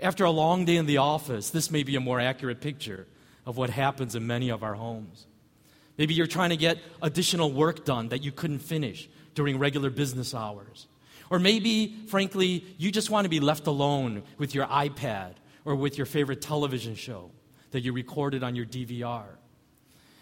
after 0.00 0.24
a 0.24 0.30
long 0.30 0.64
day 0.66 0.76
in 0.76 0.86
the 0.86 0.98
office, 0.98 1.50
this 1.50 1.70
may 1.70 1.82
be 1.82 1.96
a 1.96 2.00
more 2.00 2.20
accurate 2.20 2.60
picture 2.60 3.06
of 3.46 3.56
what 3.56 3.70
happens 3.70 4.14
in 4.14 4.26
many 4.26 4.50
of 4.50 4.62
our 4.62 4.74
homes. 4.74 5.26
Maybe 5.96 6.12
you're 6.12 6.26
trying 6.26 6.50
to 6.50 6.56
get 6.56 6.78
additional 7.00 7.50
work 7.50 7.84
done 7.84 8.08
that 8.08 8.22
you 8.22 8.32
couldn't 8.32 8.58
finish 8.58 9.08
during 9.34 9.58
regular 9.58 9.88
business 9.88 10.34
hours. 10.34 10.86
Or 11.30 11.38
maybe, 11.38 11.96
frankly, 12.08 12.64
you 12.76 12.92
just 12.92 13.08
want 13.08 13.24
to 13.24 13.28
be 13.30 13.40
left 13.40 13.66
alone 13.66 14.22
with 14.36 14.54
your 14.54 14.66
iPad 14.66 15.34
or 15.66 15.74
with 15.74 15.98
your 15.98 16.06
favorite 16.06 16.40
television 16.40 16.94
show 16.94 17.30
that 17.72 17.80
you 17.80 17.92
recorded 17.92 18.42
on 18.42 18.56
your 18.56 18.64
DVR. 18.64 19.26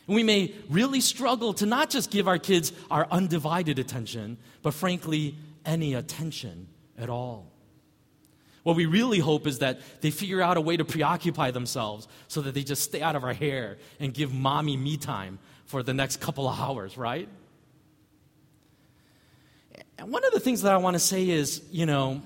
And 0.06 0.16
we 0.16 0.22
may 0.22 0.54
really 0.68 1.00
struggle 1.00 1.54
to 1.54 1.66
not 1.66 1.90
just 1.90 2.10
give 2.10 2.26
our 2.26 2.38
kids 2.38 2.72
our 2.90 3.06
undivided 3.10 3.78
attention, 3.78 4.38
but 4.62 4.74
frankly, 4.74 5.36
any 5.64 5.94
attention 5.94 6.66
at 6.98 7.08
all. 7.08 7.52
What 8.64 8.76
we 8.76 8.86
really 8.86 9.18
hope 9.18 9.46
is 9.46 9.58
that 9.58 9.80
they 10.00 10.10
figure 10.10 10.40
out 10.40 10.56
a 10.56 10.60
way 10.60 10.76
to 10.76 10.84
preoccupy 10.84 11.50
themselves 11.50 12.08
so 12.28 12.40
that 12.40 12.54
they 12.54 12.62
just 12.62 12.82
stay 12.82 13.02
out 13.02 13.14
of 13.14 13.22
our 13.22 13.34
hair 13.34 13.76
and 14.00 14.12
give 14.12 14.32
mommy 14.32 14.76
me 14.76 14.96
time 14.96 15.38
for 15.66 15.82
the 15.82 15.92
next 15.92 16.20
couple 16.20 16.48
of 16.48 16.58
hours, 16.58 16.96
right? 16.96 17.28
And 19.98 20.10
one 20.10 20.24
of 20.24 20.32
the 20.32 20.40
things 20.40 20.62
that 20.62 20.72
I 20.72 20.78
want 20.78 20.94
to 20.94 21.00
say 21.00 21.28
is, 21.28 21.62
you 21.70 21.84
know, 21.84 22.22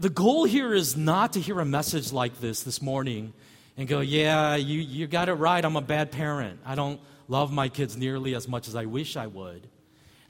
the 0.00 0.08
goal 0.08 0.44
here 0.44 0.72
is 0.72 0.96
not 0.96 1.34
to 1.34 1.40
hear 1.40 1.60
a 1.60 1.64
message 1.64 2.10
like 2.10 2.40
this 2.40 2.62
this 2.62 2.80
morning 2.80 3.34
and 3.76 3.86
go, 3.86 4.00
yeah, 4.00 4.56
you, 4.56 4.80
you 4.80 5.06
got 5.06 5.28
it 5.28 5.34
right. 5.34 5.62
I'm 5.62 5.76
a 5.76 5.82
bad 5.82 6.10
parent. 6.10 6.58
I 6.64 6.74
don't 6.74 6.98
love 7.28 7.52
my 7.52 7.68
kids 7.68 7.98
nearly 7.98 8.34
as 8.34 8.48
much 8.48 8.66
as 8.66 8.74
I 8.74 8.86
wish 8.86 9.18
I 9.18 9.26
would. 9.26 9.68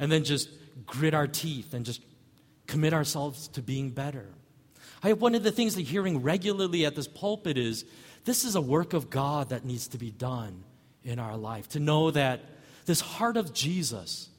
And 0.00 0.10
then 0.10 0.24
just 0.24 0.48
grit 0.86 1.14
our 1.14 1.28
teeth 1.28 1.72
and 1.72 1.86
just 1.86 2.02
commit 2.66 2.92
ourselves 2.92 3.46
to 3.48 3.62
being 3.62 3.90
better. 3.90 4.26
I, 5.04 5.12
one 5.12 5.36
of 5.36 5.44
the 5.44 5.52
things 5.52 5.76
that 5.76 5.82
hearing 5.82 6.20
regularly 6.20 6.84
at 6.84 6.96
this 6.96 7.06
pulpit 7.06 7.56
is 7.56 7.84
this 8.24 8.44
is 8.44 8.56
a 8.56 8.60
work 8.60 8.92
of 8.92 9.08
God 9.08 9.50
that 9.50 9.64
needs 9.64 9.86
to 9.88 9.98
be 9.98 10.10
done 10.10 10.64
in 11.04 11.20
our 11.20 11.36
life. 11.36 11.68
To 11.70 11.80
know 11.80 12.10
that 12.10 12.40
this 12.86 13.00
heart 13.00 13.36
of 13.36 13.54
Jesus 13.54 14.30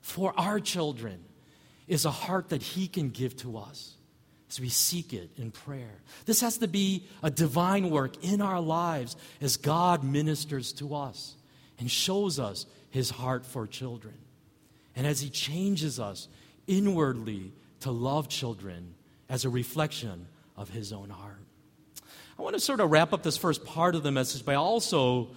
for 0.00 0.34
our 0.36 0.58
children 0.58 1.22
is 1.86 2.04
a 2.04 2.10
heart 2.10 2.48
that 2.48 2.62
He 2.62 2.88
can 2.88 3.10
give 3.10 3.36
to 3.38 3.58
us 3.58 3.94
as 4.52 4.60
we 4.60 4.68
seek 4.68 5.14
it 5.14 5.30
in 5.38 5.50
prayer. 5.50 6.02
This 6.26 6.42
has 6.42 6.58
to 6.58 6.68
be 6.68 7.06
a 7.22 7.30
divine 7.30 7.88
work 7.88 8.22
in 8.22 8.42
our 8.42 8.60
lives 8.60 9.16
as 9.40 9.56
God 9.56 10.04
ministers 10.04 10.74
to 10.74 10.94
us 10.94 11.34
and 11.78 11.90
shows 11.90 12.38
us 12.38 12.66
His 12.90 13.08
heart 13.08 13.46
for 13.46 13.66
children. 13.66 14.14
And 14.94 15.06
as 15.06 15.22
He 15.22 15.30
changes 15.30 15.98
us 15.98 16.28
inwardly 16.66 17.52
to 17.80 17.90
love 17.90 18.28
children 18.28 18.94
as 19.30 19.46
a 19.46 19.48
reflection 19.48 20.26
of 20.54 20.68
His 20.68 20.92
own 20.92 21.08
heart. 21.08 21.40
I 22.38 22.42
want 22.42 22.54
to 22.54 22.60
sort 22.60 22.80
of 22.80 22.90
wrap 22.90 23.14
up 23.14 23.22
this 23.22 23.38
first 23.38 23.64
part 23.64 23.94
of 23.94 24.02
the 24.02 24.12
message 24.12 24.44
by 24.44 24.56
also 24.56 25.28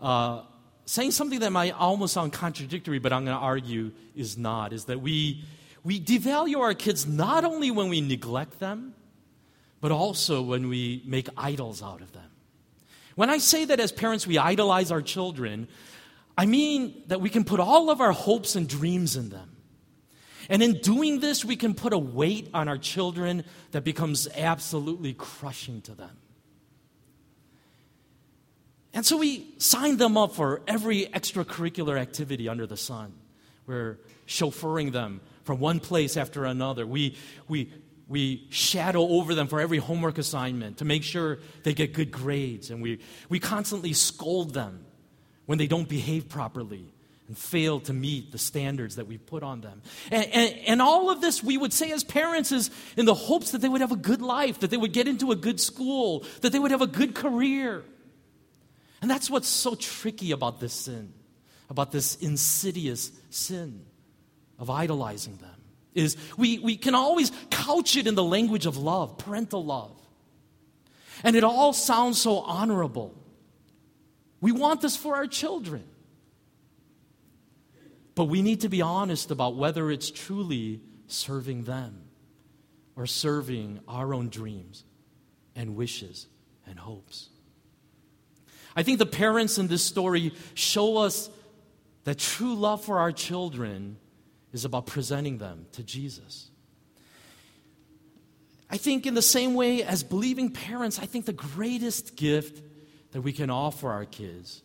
uh, 0.00 0.40
saying 0.86 1.10
something 1.10 1.40
that 1.40 1.50
might 1.50 1.72
almost 1.72 2.14
sound 2.14 2.32
contradictory, 2.32 2.98
but 2.98 3.12
I'm 3.12 3.26
going 3.26 3.36
to 3.36 3.42
argue 3.42 3.92
is 4.16 4.38
not, 4.38 4.72
is 4.72 4.86
that 4.86 5.02
we, 5.02 5.44
we 5.84 6.00
devalue 6.00 6.58
our 6.58 6.74
kids 6.74 7.06
not 7.06 7.44
only 7.44 7.70
when 7.70 7.88
we 7.88 8.00
neglect 8.00 8.58
them, 8.58 8.94
but 9.80 9.92
also 9.92 10.40
when 10.40 10.68
we 10.68 11.02
make 11.04 11.28
idols 11.36 11.82
out 11.82 12.00
of 12.00 12.10
them. 12.12 12.30
When 13.16 13.28
I 13.28 13.38
say 13.38 13.66
that 13.66 13.78
as 13.78 13.92
parents 13.92 14.26
we 14.26 14.38
idolize 14.38 14.90
our 14.90 15.02
children, 15.02 15.68
I 16.36 16.46
mean 16.46 17.02
that 17.08 17.20
we 17.20 17.28
can 17.28 17.44
put 17.44 17.60
all 17.60 17.90
of 17.90 18.00
our 18.00 18.12
hopes 18.12 18.56
and 18.56 18.66
dreams 18.66 19.14
in 19.14 19.28
them. 19.28 19.50
And 20.48 20.62
in 20.62 20.78
doing 20.80 21.20
this, 21.20 21.44
we 21.44 21.56
can 21.56 21.74
put 21.74 21.92
a 21.92 21.98
weight 21.98 22.48
on 22.52 22.66
our 22.68 22.78
children 22.78 23.44
that 23.70 23.84
becomes 23.84 24.26
absolutely 24.34 25.14
crushing 25.14 25.80
to 25.82 25.94
them. 25.94 26.16
And 28.92 29.04
so 29.04 29.16
we 29.16 29.54
sign 29.58 29.96
them 29.96 30.16
up 30.16 30.34
for 30.34 30.62
every 30.66 31.06
extracurricular 31.06 31.98
activity 31.98 32.48
under 32.48 32.66
the 32.66 32.76
sun. 32.76 33.12
We're 33.66 33.98
chauffeuring 34.26 34.92
them 34.92 35.20
from 35.44 35.60
one 35.60 35.78
place 35.78 36.16
after 36.16 36.44
another. 36.44 36.86
We, 36.86 37.16
we, 37.48 37.70
we 38.08 38.46
shadow 38.50 39.02
over 39.02 39.34
them 39.34 39.46
for 39.46 39.60
every 39.60 39.78
homework 39.78 40.18
assignment 40.18 40.78
to 40.78 40.84
make 40.84 41.02
sure 41.02 41.38
they 41.62 41.74
get 41.74 41.92
good 41.92 42.10
grades. 42.10 42.70
And 42.70 42.82
we, 42.82 43.00
we 43.28 43.38
constantly 43.38 43.92
scold 43.92 44.54
them 44.54 44.84
when 45.46 45.58
they 45.58 45.66
don't 45.66 45.88
behave 45.88 46.28
properly 46.28 46.92
and 47.26 47.38
fail 47.38 47.80
to 47.80 47.92
meet 47.92 48.32
the 48.32 48.38
standards 48.38 48.96
that 48.96 49.06
we 49.06 49.16
put 49.16 49.42
on 49.42 49.60
them. 49.60 49.80
And, 50.10 50.26
and, 50.26 50.58
and, 50.66 50.82
all 50.82 51.08
of 51.08 51.22
this, 51.22 51.42
we 51.42 51.56
would 51.56 51.72
say 51.72 51.90
as 51.92 52.04
parents, 52.04 52.52
is 52.52 52.70
in 52.98 53.06
the 53.06 53.14
hopes 53.14 53.52
that 53.52 53.62
they 53.62 53.68
would 53.68 53.80
have 53.80 53.92
a 53.92 53.96
good 53.96 54.20
life, 54.20 54.60
that 54.60 54.70
they 54.70 54.76
would 54.76 54.92
get 54.92 55.08
into 55.08 55.32
a 55.32 55.36
good 55.36 55.58
school, 55.58 56.24
that 56.42 56.52
they 56.52 56.58
would 56.58 56.70
have 56.70 56.82
a 56.82 56.86
good 56.86 57.14
career. 57.14 57.82
And 59.00 59.10
that's 59.10 59.30
what's 59.30 59.48
so 59.48 59.74
tricky 59.74 60.32
about 60.32 60.60
this 60.60 60.74
sin, 60.74 61.14
about 61.70 61.92
this 61.92 62.16
insidious 62.16 63.10
sin 63.30 63.86
of 64.58 64.70
idolizing 64.70 65.36
them, 65.36 65.50
is 65.94 66.16
we, 66.36 66.58
we 66.58 66.76
can 66.76 66.94
always 66.94 67.30
couch 67.50 67.96
it 67.96 68.06
in 68.06 68.14
the 68.14 68.24
language 68.24 68.66
of 68.66 68.76
love, 68.76 69.18
parental 69.18 69.64
love. 69.64 69.92
And 71.22 71.36
it 71.36 71.44
all 71.44 71.72
sounds 71.72 72.20
so 72.20 72.38
honorable. 72.38 73.14
We 74.40 74.52
want 74.52 74.80
this 74.80 74.96
for 74.96 75.16
our 75.16 75.26
children. 75.26 75.84
But 78.14 78.24
we 78.24 78.42
need 78.42 78.60
to 78.60 78.68
be 78.68 78.82
honest 78.82 79.30
about 79.30 79.56
whether 79.56 79.90
it's 79.90 80.10
truly 80.10 80.80
serving 81.06 81.64
them 81.64 82.02
or 82.96 83.06
serving 83.06 83.80
our 83.88 84.14
own 84.14 84.28
dreams 84.28 84.84
and 85.56 85.76
wishes 85.76 86.26
and 86.66 86.78
hopes. 86.78 87.28
I 88.76 88.82
think 88.82 88.98
the 88.98 89.06
parents 89.06 89.58
in 89.58 89.68
this 89.68 89.82
story 89.82 90.32
show 90.54 90.98
us 90.98 91.30
that 92.04 92.18
true 92.18 92.54
love 92.54 92.84
for 92.84 92.98
our 92.98 93.12
children 93.12 93.96
is 94.54 94.64
about 94.64 94.86
presenting 94.86 95.38
them 95.38 95.66
to 95.72 95.82
Jesus. 95.82 96.48
I 98.70 98.78
think, 98.78 99.06
in 99.06 99.14
the 99.14 99.22
same 99.22 99.54
way 99.54 99.82
as 99.82 100.02
believing 100.02 100.50
parents, 100.50 100.98
I 100.98 101.06
think 101.06 101.26
the 101.26 101.32
greatest 101.32 102.16
gift 102.16 102.62
that 103.10 103.20
we 103.20 103.32
can 103.32 103.50
offer 103.50 103.90
our 103.90 104.06
kids 104.06 104.62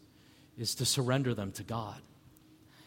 is 0.58 0.76
to 0.76 0.86
surrender 0.86 1.34
them 1.34 1.52
to 1.54 1.64
God. 1.64 2.02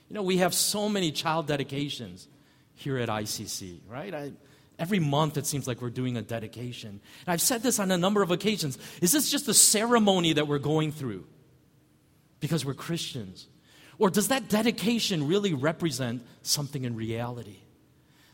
You 0.09 0.15
know, 0.15 0.23
we 0.23 0.39
have 0.39 0.55
so 0.55 0.89
many 0.89 1.13
child 1.13 1.47
dedications 1.47 2.29
here 2.75 2.97
at 2.99 3.09
ICC, 3.09 3.81
right? 3.89 4.15
I, 4.15 4.33
Every 4.79 4.99
month, 4.99 5.37
it 5.37 5.47
seems 5.47 5.69
like 5.69 5.81
we're 5.83 5.91
doing 5.91 6.17
a 6.17 6.23
dedication. 6.23 6.89
And 6.89 7.29
I've 7.29 7.41
said 7.41 7.63
this 7.63 7.79
on 7.79 7.91
a 7.91 7.99
number 7.99 8.23
of 8.23 8.31
occasions. 8.31 8.79
Is 9.01 9.13
this 9.13 9.31
just 9.31 9.47
a 9.47 9.55
ceremony 9.55 10.33
that 10.33 10.49
we're 10.49 10.59
going 10.59 10.91
through 10.91 11.27
because 12.41 12.65
we're 12.65 12.75
Christians? 12.75 13.47
Or 14.03 14.11
does 14.11 14.27
that 14.29 14.49
dedication 14.49 15.29
really 15.29 15.55
represent 15.55 16.27
something 16.43 16.85
in 16.85 16.97
reality? 16.97 17.59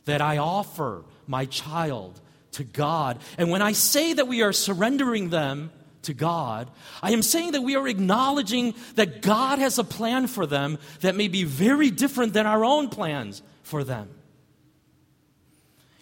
That 0.07 0.23
I 0.23 0.39
offer 0.39 1.05
my 1.27 1.45
child 1.45 2.19
to 2.53 2.65
God. 2.65 3.21
And 3.37 3.51
when 3.51 3.61
I 3.61 3.73
say 3.73 4.15
that 4.15 4.27
we 4.27 4.41
are 4.41 4.55
surrendering 4.55 5.29
them 5.29 5.71
to 6.05 6.15
God, 6.15 6.71
I 7.03 7.13
am 7.13 7.21
saying 7.21 7.53
that 7.53 7.61
we 7.61 7.77
are 7.77 7.87
acknowledging 7.87 8.77
that 8.95 9.21
God 9.21 9.59
has 9.59 9.79
a 9.79 9.85
plan 9.85 10.27
for 10.27 10.47
them 10.47 10.79
that 11.03 11.15
may 11.15 11.29
be 11.29 11.45
very 11.45 11.91
different 11.91 12.33
than 12.33 12.47
our 12.47 12.65
own 12.65 12.89
plans 12.89 13.43
for 13.63 13.85
them. 13.85 14.09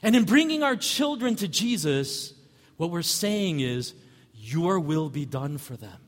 And 0.00 0.14
in 0.14 0.26
bringing 0.26 0.62
our 0.62 0.76
children 0.76 1.34
to 1.34 1.48
Jesus, 1.48 2.34
what 2.76 2.92
we're 2.92 3.02
saying 3.02 3.58
is, 3.58 3.94
Your 4.32 4.78
will 4.78 5.10
be 5.10 5.24
done 5.24 5.58
for 5.58 5.76
them, 5.76 5.98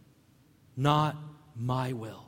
not 0.77 1.17
my 1.57 1.93
will. 1.93 2.28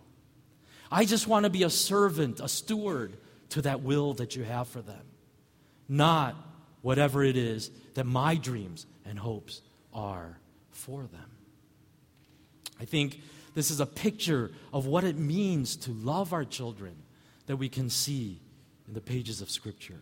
I 0.90 1.04
just 1.04 1.26
want 1.26 1.44
to 1.44 1.50
be 1.50 1.62
a 1.62 1.70
servant, 1.70 2.40
a 2.40 2.48
steward 2.48 3.16
to 3.50 3.62
that 3.62 3.82
will 3.82 4.14
that 4.14 4.36
you 4.36 4.42
have 4.44 4.68
for 4.68 4.82
them, 4.82 5.02
not 5.88 6.36
whatever 6.82 7.22
it 7.22 7.36
is 7.36 7.70
that 7.94 8.04
my 8.04 8.34
dreams 8.34 8.86
and 9.04 9.18
hopes 9.18 9.60
are 9.92 10.38
for 10.70 11.02
them. 11.02 11.30
I 12.80 12.84
think 12.84 13.20
this 13.54 13.70
is 13.70 13.80
a 13.80 13.86
picture 13.86 14.50
of 14.72 14.86
what 14.86 15.04
it 15.04 15.18
means 15.18 15.76
to 15.76 15.92
love 15.92 16.32
our 16.32 16.44
children 16.44 16.94
that 17.46 17.56
we 17.56 17.68
can 17.68 17.90
see 17.90 18.40
in 18.88 18.94
the 18.94 19.00
pages 19.00 19.40
of 19.40 19.50
Scripture. 19.50 20.00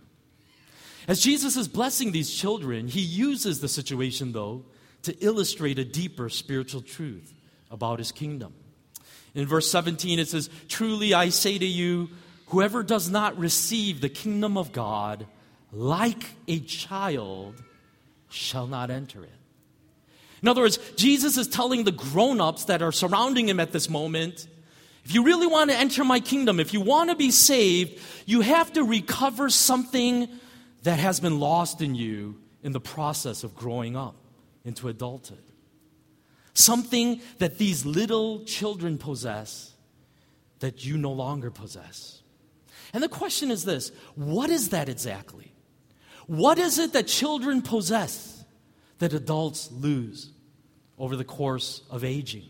As 1.08 1.20
Jesus 1.20 1.56
is 1.56 1.68
blessing 1.68 2.12
these 2.12 2.32
children, 2.32 2.88
he 2.88 3.00
uses 3.00 3.60
the 3.60 3.68
situation, 3.68 4.32
though, 4.32 4.64
to 5.02 5.16
illustrate 5.24 5.78
a 5.78 5.84
deeper 5.84 6.28
spiritual 6.28 6.82
truth 6.82 7.32
about 7.70 7.98
his 7.98 8.12
kingdom. 8.12 8.54
In 9.38 9.46
verse 9.46 9.70
17, 9.70 10.18
it 10.18 10.28
says, 10.28 10.50
Truly 10.68 11.14
I 11.14 11.28
say 11.28 11.58
to 11.58 11.66
you, 11.66 12.10
whoever 12.46 12.82
does 12.82 13.10
not 13.10 13.38
receive 13.38 14.00
the 14.00 14.08
kingdom 14.08 14.56
of 14.56 14.72
God 14.72 15.26
like 15.72 16.24
a 16.46 16.60
child 16.60 17.62
shall 18.28 18.66
not 18.66 18.90
enter 18.90 19.22
it. 19.22 19.30
In 20.42 20.48
other 20.48 20.62
words, 20.62 20.78
Jesus 20.96 21.36
is 21.36 21.48
telling 21.48 21.84
the 21.84 21.92
grown 21.92 22.40
ups 22.40 22.64
that 22.64 22.82
are 22.82 22.92
surrounding 22.92 23.48
him 23.48 23.60
at 23.60 23.72
this 23.72 23.88
moment 23.88 24.46
if 25.08 25.14
you 25.14 25.22
really 25.22 25.46
want 25.46 25.70
to 25.70 25.76
enter 25.76 26.04
my 26.04 26.20
kingdom, 26.20 26.60
if 26.60 26.74
you 26.74 26.82
want 26.82 27.08
to 27.08 27.16
be 27.16 27.30
saved, 27.30 27.98
you 28.26 28.42
have 28.42 28.70
to 28.74 28.84
recover 28.84 29.48
something 29.48 30.28
that 30.82 30.98
has 30.98 31.18
been 31.18 31.40
lost 31.40 31.80
in 31.80 31.94
you 31.94 32.36
in 32.62 32.72
the 32.72 32.80
process 32.80 33.42
of 33.42 33.56
growing 33.56 33.96
up 33.96 34.16
into 34.66 34.86
adulthood. 34.86 35.47
Something 36.58 37.20
that 37.38 37.56
these 37.56 37.86
little 37.86 38.42
children 38.42 38.98
possess 38.98 39.72
that 40.58 40.84
you 40.84 40.98
no 40.98 41.12
longer 41.12 41.52
possess. 41.52 42.20
And 42.92 43.00
the 43.00 43.08
question 43.08 43.52
is 43.52 43.64
this 43.64 43.92
what 44.16 44.50
is 44.50 44.70
that 44.70 44.88
exactly? 44.88 45.52
What 46.26 46.58
is 46.58 46.80
it 46.80 46.94
that 46.94 47.06
children 47.06 47.62
possess 47.62 48.44
that 48.98 49.12
adults 49.12 49.70
lose 49.70 50.32
over 50.98 51.14
the 51.14 51.24
course 51.24 51.82
of 51.90 52.02
aging? 52.02 52.48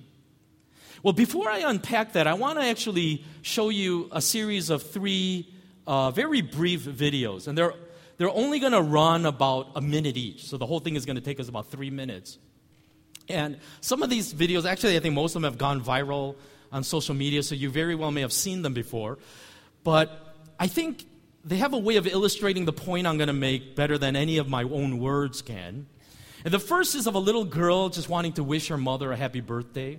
Well, 1.03 1.13
before 1.13 1.51
I 1.51 1.59
unpack 1.59 2.15
that, 2.15 2.27
I 2.27 2.33
want 2.33 2.59
to 2.59 2.65
actually 2.65 3.27
show 3.43 3.69
you 3.69 4.09
a 4.11 4.23
series 4.23 4.71
of 4.71 4.83
three 4.83 5.53
uh, 5.87 6.13
very 6.13 6.41
brief 6.41 6.81
videos. 6.81 7.47
And 7.47 7.59
they're, 7.59 7.75
they're 8.17 8.31
only 8.31 8.59
going 8.59 8.73
to 8.73 8.81
run 8.81 9.27
about 9.27 9.73
a 9.77 9.83
minute 9.83 10.17
each. 10.17 10.47
So 10.47 10.57
the 10.57 10.65
whole 10.65 10.81
thing 10.81 10.97
is 10.97 11.05
going 11.05 11.17
to 11.17 11.23
take 11.23 11.39
us 11.39 11.51
about 11.51 11.67
three 11.67 11.91
minutes. 11.91 12.39
And 13.29 13.59
some 13.81 14.03
of 14.03 14.11
these 14.11 14.33
videos, 14.33 14.65
actually, 14.65 14.97
I 14.97 15.01
think 15.01 15.15
most 15.15 15.37
of 15.37 15.43
them 15.43 15.51
have 15.51 15.59
gone 15.59 15.81
viral 15.81 16.37
on 16.73 16.83
social 16.83 17.15
media, 17.15 17.43
so 17.43 17.55
you 17.55 17.71
very 17.71 17.95
well 17.95 18.11
may 18.11 18.23
have 18.23 18.33
seen 18.33 18.63
them 18.63 18.75
before. 18.75 19.19
But 19.85 20.35
I 20.59 20.67
think 20.67 21.05
they 21.45 21.57
have 21.57 21.73
a 21.73 21.79
way 21.79 21.97
of 21.97 22.07
illustrating 22.07 22.65
the 22.65 22.73
point 22.73 23.07
I'm 23.07 23.17
going 23.17 23.29
to 23.29 23.33
make 23.33 23.77
better 23.77 23.99
than 23.99 24.17
any 24.17 24.39
of 24.39 24.49
my 24.49 24.63
own 24.63 24.99
words 24.99 25.43
can. 25.43 25.87
And 26.45 26.55
the 26.55 26.59
first 26.59 26.95
is 26.95 27.07
of 27.07 27.15
a 27.15 27.19
little 27.19 27.45
girl 27.45 27.89
just 27.89 28.09
wanting 28.09 28.35
to 28.35 28.45
wish 28.45 28.69
her 28.69 28.77
mother 28.77 29.13
a 29.13 29.17
happy 29.17 29.41
birthday. 29.41 29.99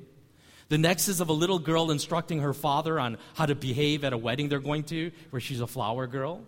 The 0.69 0.77
next 0.77 1.07
is 1.07 1.19
of 1.19 1.29
a 1.29 1.33
little 1.33 1.59
girl 1.59 1.91
instructing 1.91 2.39
her 2.39 2.53
father 2.53 2.99
on 2.99 3.17
how 3.33 3.47
to 3.47 3.55
behave 3.55 4.03
at 4.03 4.13
a 4.13 4.17
wedding 4.17 4.49
they're 4.49 4.59
going 4.59 4.83
to, 4.85 5.11
where 5.31 5.39
she's 5.39 5.61
a 5.61 5.67
flower 5.67 6.05
girl. 6.07 6.41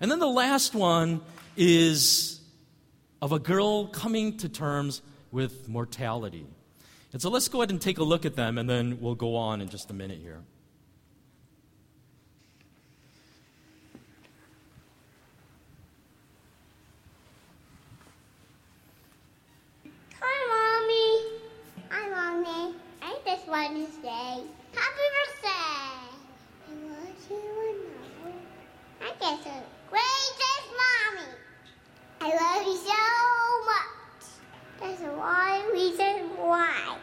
And 0.00 0.10
then 0.10 0.20
the 0.20 0.28
last 0.28 0.74
one 0.74 1.20
is 1.56 2.40
of 3.20 3.32
a 3.32 3.38
girl 3.38 3.88
coming 3.88 4.36
to 4.38 4.48
terms 4.48 5.02
with 5.36 5.68
mortality. 5.68 6.46
And 7.12 7.20
so 7.20 7.28
let's 7.28 7.46
go 7.48 7.60
ahead 7.60 7.70
and 7.70 7.80
take 7.80 7.98
a 7.98 8.04
look 8.04 8.24
at 8.24 8.34
them, 8.34 8.56
and 8.58 8.68
then 8.68 8.98
we'll 9.00 9.14
go 9.14 9.36
on 9.36 9.60
in 9.60 9.68
just 9.68 9.90
a 9.90 9.94
minute 9.94 10.18
here. 10.18 10.40
Wednesday. 23.48 24.42
Happy 24.74 25.06
birthday! 25.14 25.48
I 25.48 26.72
want 26.82 27.20
you 27.30 27.36
to 27.36 27.44
know 27.84 28.34
I 29.00 29.08
get 29.20 29.36
the 29.44 29.58
greatest 29.88 30.68
mommy. 30.80 31.30
I 32.20 32.28
love 32.42 32.66
you 32.66 32.76
so 32.76 33.02
much. 33.70 34.24
That's 34.80 35.00
one 35.16 35.64
reason 35.72 36.14
why. 36.36 36.98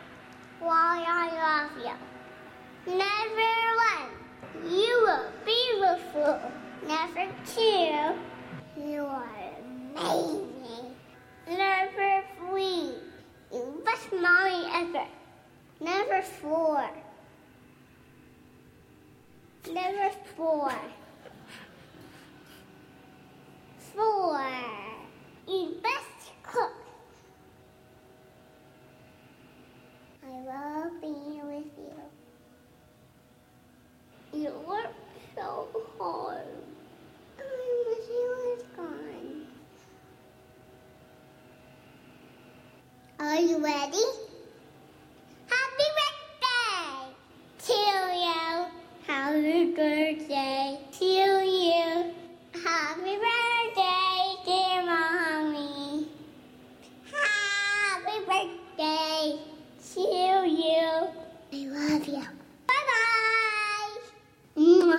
Why 0.59 1.03
I 1.07 1.27
love 1.47 1.71
you. 1.85 1.95
Number 2.91 3.55
one, 3.89 4.09
you 4.69 4.93
are 5.07 5.31
beautiful. 5.45 6.33
Number 6.87 7.25
two, 7.55 7.95
you 8.85 9.01
are 9.01 9.29
amazing. 9.95 10.87
Number 11.47 12.23
three, 12.37 12.85
you 13.51 13.81
best 13.85 14.11
mommy 14.11 14.65
ever. 14.73 15.07
Number 15.83 16.21
four. 16.21 16.89
Number 19.67 20.11
four. 20.37 20.71
Four. 23.93 24.47
You 25.45 25.75
best 25.83 26.31
cook. 26.41 26.71
I 30.25 30.31
love 30.45 31.01
being 31.01 31.45
with 31.47 31.71
you. 34.31 34.39
You 34.39 34.51
work 34.65 34.93
so 35.35 35.67
hard. 35.99 36.47
I 37.39 37.41
wish 37.89 38.07
you 38.07 38.27
was 38.39 38.63
gone. 38.77 39.47
Are 43.33 43.41
you 43.41 43.57
ready? 43.57 43.97
Happy 49.07 49.73
birthday 49.73 50.77
to 50.93 51.03
you. 51.43 52.13
Happy 52.63 53.17
birthday, 53.17 54.35
dear 54.45 54.85
mommy. 54.85 56.07
Happy 57.11 58.17
birthday 58.27 59.39
to 59.93 60.01
you. 60.47 60.91
I 61.51 61.65
love 61.71 62.07
you. 62.07 62.23
Bye 62.67 62.83
bye. 62.89 63.97
You 64.55 64.95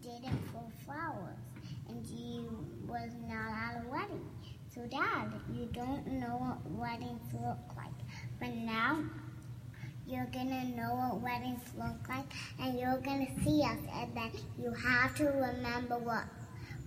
did 0.00 0.22
it 0.22 0.38
for 0.52 0.70
flowers, 0.84 1.42
and 1.88 2.06
you 2.06 2.64
was 2.86 3.10
not 3.28 3.50
at 3.50 3.82
a 3.84 3.88
wedding. 3.90 4.30
So, 4.76 4.82
Dad, 4.82 5.32
you 5.54 5.70
don't 5.72 6.06
know 6.06 6.36
what 6.36 6.70
weddings 6.70 7.32
look 7.32 7.76
like. 7.78 7.94
But 8.38 8.54
now 8.54 9.02
you're 10.06 10.26
gonna 10.26 10.64
know 10.64 10.94
what 10.94 11.22
weddings 11.22 11.62
look 11.78 12.06
like 12.10 12.30
and 12.60 12.78
you're 12.78 12.98
gonna 12.98 13.26
see 13.42 13.62
us 13.62 13.78
and 13.94 14.14
then 14.14 14.30
you 14.58 14.70
have 14.72 15.14
to 15.16 15.24
remember 15.24 15.96
what 15.98 16.24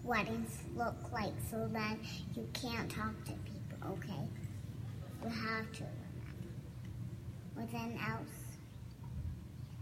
weddings 0.03 0.59
look 0.75 0.95
like 1.11 1.33
so 1.49 1.67
that 1.73 1.97
you 2.35 2.47
can't 2.53 2.89
talk 2.89 3.13
to 3.25 3.31
people, 3.31 3.91
okay? 3.91 4.27
You 5.23 5.29
have 5.29 5.71
to 5.73 5.83
remember. 5.83 6.09
What 7.55 7.71
then 7.71 7.99
else? 8.07 8.49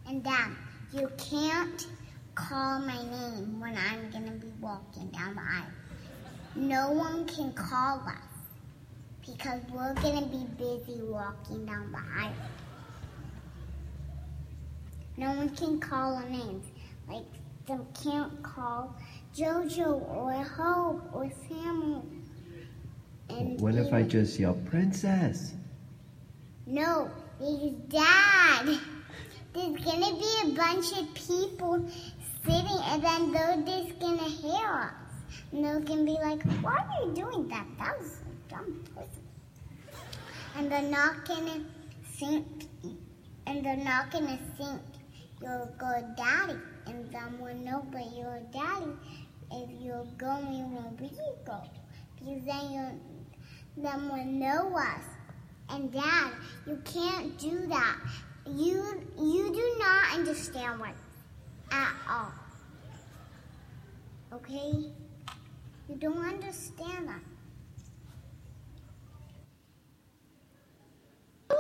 And 0.07 0.23
Dad, 0.23 0.51
you 0.93 1.09
can't 1.17 1.87
call 2.35 2.79
my 2.79 3.01
name 3.03 3.59
when 3.59 3.75
I'm 3.77 4.09
gonna 4.11 4.31
be 4.31 4.51
walking 4.61 5.07
down 5.07 5.35
the 5.35 5.41
aisle. 5.41 5.71
No 6.55 6.91
one 6.91 7.25
can 7.25 7.51
call 7.53 7.99
us 7.99 8.27
because 9.25 9.61
we're 9.71 9.93
gonna 9.95 10.25
be 10.25 10.45
busy 10.57 11.01
walking 11.01 11.65
down 11.65 11.91
the 11.91 12.21
aisle. 12.21 12.33
No 15.17 15.31
one 15.33 15.49
can 15.49 15.79
call 15.79 16.15
our 16.15 16.29
names. 16.29 16.65
Like 17.09 17.25
they 17.67 17.77
can't 18.03 18.41
call 18.43 18.95
Jojo 19.35 20.09
or 20.09 20.31
Hope 20.33 21.09
or 21.13 21.29
Samuel. 21.47 22.05
And 23.29 23.59
what 23.59 23.75
if 23.75 23.93
I 23.93 24.03
just 24.03 24.39
yell 24.39 24.55
princess? 24.69 25.53
No, 26.65 27.09
because 27.37 27.73
Dad. 27.89 28.79
There's 29.53 29.83
gonna 29.83 30.13
be 30.19 30.31
a 30.43 30.49
bunch 30.49 30.91
of 30.91 31.13
people 31.15 31.83
sitting, 32.45 32.79
and 32.91 33.03
then 33.03 33.31
they're 33.31 33.57
just 33.65 33.99
gonna 33.99 34.29
hear 34.29 34.67
us. 34.67 34.91
And 35.51 35.65
they're 35.65 35.79
gonna 35.79 36.03
be 36.03 36.11
like, 36.11 36.43
"Why 36.61 36.77
are 36.77 37.05
you 37.05 37.13
doing 37.13 37.47
that? 37.47 37.65
That 37.79 37.99
was 37.99 38.21
a 38.21 38.49
dumb 38.49 38.83
person." 38.93 39.27
and 40.57 40.71
they're 40.71 40.81
not 40.81 41.23
gonna 41.25 41.61
think, 42.19 42.45
and 43.45 43.63
they're 43.63 43.77
not 43.77 44.09
gonna 44.11 44.39
think 44.57 44.81
you're 45.41 45.61
a 45.61 45.71
good 45.77 46.15
daddy, 46.15 46.57
and 46.87 47.39
will 47.41 47.55
know 47.55 47.85
but 47.91 48.05
you're 48.15 48.39
daddy 48.53 48.91
if 49.51 49.69
you're 49.81 50.05
going 50.17 50.73
where 50.73 50.91
we 50.99 51.09
go, 51.45 51.61
because 52.19 52.43
then 52.45 52.71
you 52.71 52.85
will 54.11 54.25
know 54.25 54.75
us. 54.77 55.03
And 55.69 55.91
Dad, 55.91 56.31
you 56.65 56.81
can't 56.85 57.37
do 57.37 57.67
that. 57.67 57.97
You 58.45 58.83
you 59.19 59.53
do 59.53 59.75
not 59.79 60.13
understand 60.15 60.79
what 60.79 60.93
at 61.71 61.93
all. 62.09 62.31
Okay? 64.33 64.91
You 65.89 65.95
don't 65.97 66.25
understand 66.25 67.09
that. 67.09 67.21
Do 71.49 71.55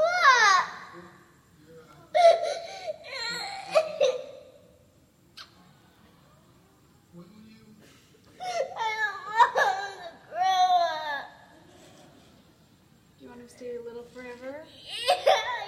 you 13.23 13.29
want 13.29 13.41
him 13.41 13.47
to 13.47 13.53
stay 13.55 13.77
little 13.85 14.05
forever? 14.13 14.63
Yeah, 14.65 15.15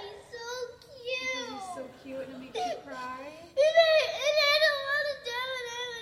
he's 0.02 0.24
so 0.32 0.46
Because 0.80 0.82
cute. 0.82 1.50
he's 1.50 1.68
so 1.76 1.84
cute 2.02 2.26
and 2.28 2.34
it 2.34 2.40
makes 2.40 2.56
you 2.56 2.76
cry? 2.86 3.20
And 3.20 3.76
I, 3.78 3.94
and 4.16 4.36
I 4.50 4.54
don't 4.64 4.82
want 4.88 5.06
to 5.10 5.16
die 5.26 5.48
when 5.54 5.66
I'm 5.72 5.96
a 5.96 6.00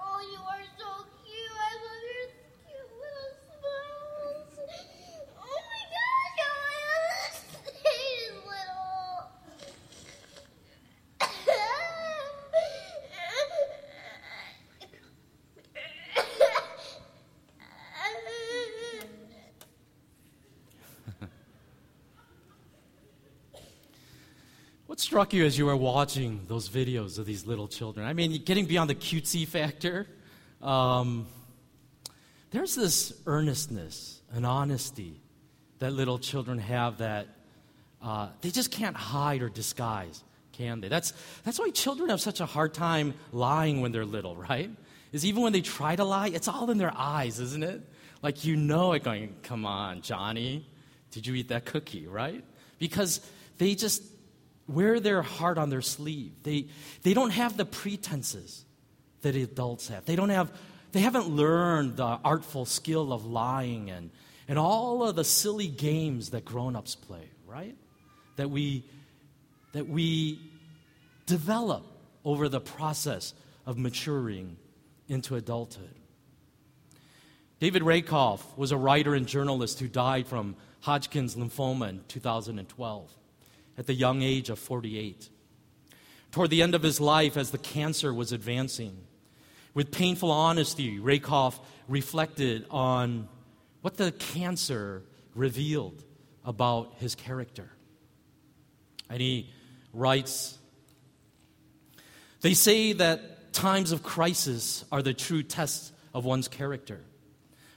Oh, 0.00 0.20
you 0.32 0.40
are 0.40 0.64
so 0.78 1.04
cute. 1.24 1.58
I 1.58 1.72
love 1.84 2.02
your 2.08 2.28
cute 2.64 2.92
little 3.00 3.32
smiles. 3.46 4.70
Oh 5.38 5.60
my 5.70 5.82
gosh, 5.94 6.38
how 6.38 6.54
I 6.64 6.76
understand 6.96 8.34
little. 8.46 9.30
What 24.98 25.02
struck 25.02 25.32
you 25.32 25.44
as 25.44 25.56
you 25.56 25.66
were 25.66 25.76
watching 25.76 26.40
those 26.48 26.68
videos 26.68 27.20
of 27.20 27.24
these 27.24 27.46
little 27.46 27.68
children? 27.68 28.04
I 28.04 28.14
mean, 28.14 28.42
getting 28.44 28.66
beyond 28.66 28.90
the 28.90 28.96
cutesy 28.96 29.46
factor, 29.46 30.08
um, 30.60 31.28
there's 32.50 32.74
this 32.74 33.12
earnestness, 33.24 34.20
an 34.32 34.44
honesty 34.44 35.20
that 35.78 35.92
little 35.92 36.18
children 36.18 36.58
have 36.58 36.98
that 36.98 37.28
uh, 38.02 38.30
they 38.40 38.50
just 38.50 38.72
can't 38.72 38.96
hide 38.96 39.40
or 39.40 39.48
disguise, 39.48 40.24
can 40.50 40.80
they? 40.80 40.88
That's, 40.88 41.12
that's 41.44 41.60
why 41.60 41.70
children 41.70 42.10
have 42.10 42.20
such 42.20 42.40
a 42.40 42.46
hard 42.46 42.74
time 42.74 43.14
lying 43.30 43.80
when 43.80 43.92
they're 43.92 44.04
little, 44.04 44.34
right? 44.50 44.68
Is 45.12 45.24
even 45.24 45.44
when 45.44 45.52
they 45.52 45.60
try 45.60 45.94
to 45.94 46.02
lie, 46.02 46.26
it's 46.26 46.48
all 46.48 46.72
in 46.72 46.78
their 46.78 46.92
eyes, 46.92 47.38
isn't 47.38 47.62
it? 47.62 47.82
Like 48.20 48.44
you 48.44 48.56
know 48.56 48.94
it 48.94 49.04
going, 49.04 49.36
come 49.44 49.64
on, 49.64 50.02
Johnny, 50.02 50.66
did 51.12 51.24
you 51.24 51.36
eat 51.36 51.50
that 51.50 51.66
cookie, 51.66 52.08
right? 52.08 52.42
Because 52.80 53.20
they 53.58 53.76
just 53.76 54.02
wear 54.68 55.00
their 55.00 55.22
heart 55.22 55.58
on 55.58 55.70
their 55.70 55.82
sleeve. 55.82 56.32
They, 56.42 56.66
they 57.02 57.14
don't 57.14 57.30
have 57.30 57.56
the 57.56 57.64
pretenses 57.64 58.64
that 59.22 59.34
adults 59.34 59.88
have. 59.88 60.04
They 60.04 60.14
don't 60.14 60.28
have, 60.28 60.52
they 60.92 61.00
haven't 61.00 61.28
learned 61.28 61.96
the 61.96 62.18
artful 62.24 62.66
skill 62.66 63.12
of 63.12 63.24
lying 63.24 63.90
and, 63.90 64.10
and 64.46 64.58
all 64.58 65.02
of 65.02 65.16
the 65.16 65.24
silly 65.24 65.68
games 65.68 66.30
that 66.30 66.44
grown-ups 66.44 66.94
play, 66.94 67.28
right? 67.46 67.76
That 68.36 68.50
we, 68.50 68.84
that 69.72 69.88
we 69.88 70.38
develop 71.26 71.84
over 72.24 72.48
the 72.48 72.60
process 72.60 73.34
of 73.66 73.78
maturing 73.78 74.56
into 75.08 75.34
adulthood. 75.34 75.94
David 77.58 77.82
Rakoff 77.82 78.56
was 78.56 78.70
a 78.70 78.76
writer 78.76 79.14
and 79.14 79.26
journalist 79.26 79.80
who 79.80 79.88
died 79.88 80.28
from 80.28 80.54
Hodgkin's 80.80 81.34
lymphoma 81.34 81.88
in 81.88 82.04
2012 82.06 83.17
at 83.78 83.86
the 83.86 83.94
young 83.94 84.22
age 84.22 84.50
of 84.50 84.58
48. 84.58 85.30
Toward 86.32 86.50
the 86.50 86.60
end 86.60 86.74
of 86.74 86.82
his 86.82 87.00
life, 87.00 87.36
as 87.36 87.52
the 87.52 87.58
cancer 87.58 88.12
was 88.12 88.32
advancing, 88.32 88.98
with 89.72 89.92
painful 89.92 90.30
honesty, 90.30 90.98
Rakoff 90.98 91.60
reflected 91.86 92.66
on 92.70 93.28
what 93.80 93.96
the 93.96 94.10
cancer 94.12 95.04
revealed 95.34 96.02
about 96.44 96.94
his 96.98 97.14
character. 97.14 97.70
And 99.08 99.20
he 99.20 99.50
writes 99.92 100.58
They 102.40 102.54
say 102.54 102.92
that 102.94 103.52
times 103.52 103.92
of 103.92 104.02
crisis 104.02 104.84
are 104.90 105.02
the 105.02 105.14
true 105.14 105.42
test 105.42 105.92
of 106.12 106.24
one's 106.24 106.48
character. 106.48 107.00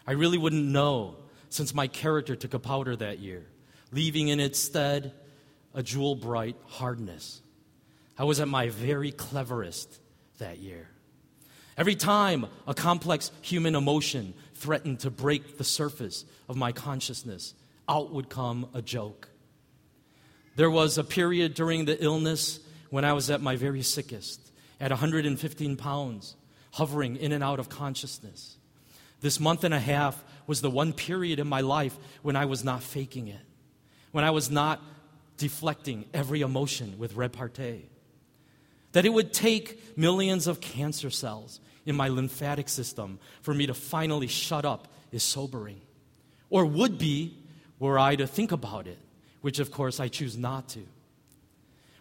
I 0.08 0.14
really 0.14 0.38
wouldn't 0.38 0.66
know 0.66 1.18
since 1.50 1.74
my 1.74 1.88
character 1.88 2.36
took 2.36 2.54
a 2.54 2.60
powder 2.60 2.96
that 2.96 3.20
year, 3.20 3.46
leaving 3.92 4.30
in 4.30 4.40
its 4.40 4.58
stead 4.58 5.14
a 5.73 5.84
jewel 5.84 6.15
bright 6.15 6.55
hardness. 6.67 7.41
I 8.17 8.23
was 8.23 8.39
at 8.39 8.47
my 8.47 8.69
very 8.69 9.12
cleverest 9.12 9.99
that 10.39 10.60
year. 10.60 10.88
Every 11.77 11.95
time 11.95 12.45
a 12.67 12.73
complex 12.73 13.31
human 13.41 13.75
emotion 13.75 14.34
threatened 14.55 14.99
to 14.99 15.10
break 15.10 15.57
the 15.57 15.63
surface 15.63 16.25
of 16.47 16.55
my 16.55 16.71
consciousness, 16.71 17.53
out 17.88 18.12
would 18.12 18.29
come 18.29 18.69
a 18.73 18.81
joke. 18.81 19.29
There 20.55 20.69
was 20.69 20.97
a 20.97 21.03
period 21.03 21.53
during 21.53 21.86
the 21.86 22.01
illness 22.03 22.60
when 22.89 23.05
I 23.05 23.13
was 23.13 23.29
at 23.29 23.41
my 23.41 23.55
very 23.55 23.81
sickest, 23.81 24.51
at 24.79 24.91
115 24.91 25.77
pounds, 25.77 26.36
hovering 26.73 27.15
in 27.15 27.31
and 27.31 27.43
out 27.43 27.60
of 27.60 27.69
consciousness. 27.69 28.57
This 29.21 29.39
month 29.39 29.63
and 29.63 29.73
a 29.73 29.79
half 29.79 30.21
was 30.47 30.62
the 30.62 30.69
one 30.69 30.93
period 30.93 31.39
in 31.39 31.47
my 31.47 31.62
life 31.62 31.97
when 32.21 32.36
I 32.36 32.45
was 32.45 32.63
not 32.63 32.84
faking 32.84 33.27
it, 33.27 33.41
when 34.12 34.23
I 34.23 34.31
was 34.31 34.51
not 34.51 34.81
deflecting 35.41 36.06
every 36.13 36.41
emotion 36.41 36.99
with 36.99 37.15
repartee. 37.15 37.89
That 38.91 39.06
it 39.06 39.10
would 39.12 39.34
take 39.34 39.97
millions 39.97 40.45
of 40.45 40.62
cancer 40.62 41.10
cells 41.10 41.60
in 41.84 41.95
my 41.95 42.10
lymphatic 42.10 42.69
system 42.69 43.17
for 43.41 43.51
me 43.51 43.65
to 43.65 43.73
finally 43.73 44.27
shut 44.27 44.65
up 44.65 44.88
is 45.12 45.23
sobering. 45.23 45.82
Or 46.51 46.63
would 46.63 46.99
be 46.99 47.39
were 47.80 47.97
I 47.97 48.15
to 48.17 48.27
think 48.27 48.51
about 48.51 48.86
it, 48.86 48.99
which 49.41 49.58
of 49.58 49.71
course 49.71 49.99
I 49.99 50.10
choose 50.10 50.38
not 50.38 50.69
to. 50.69 50.86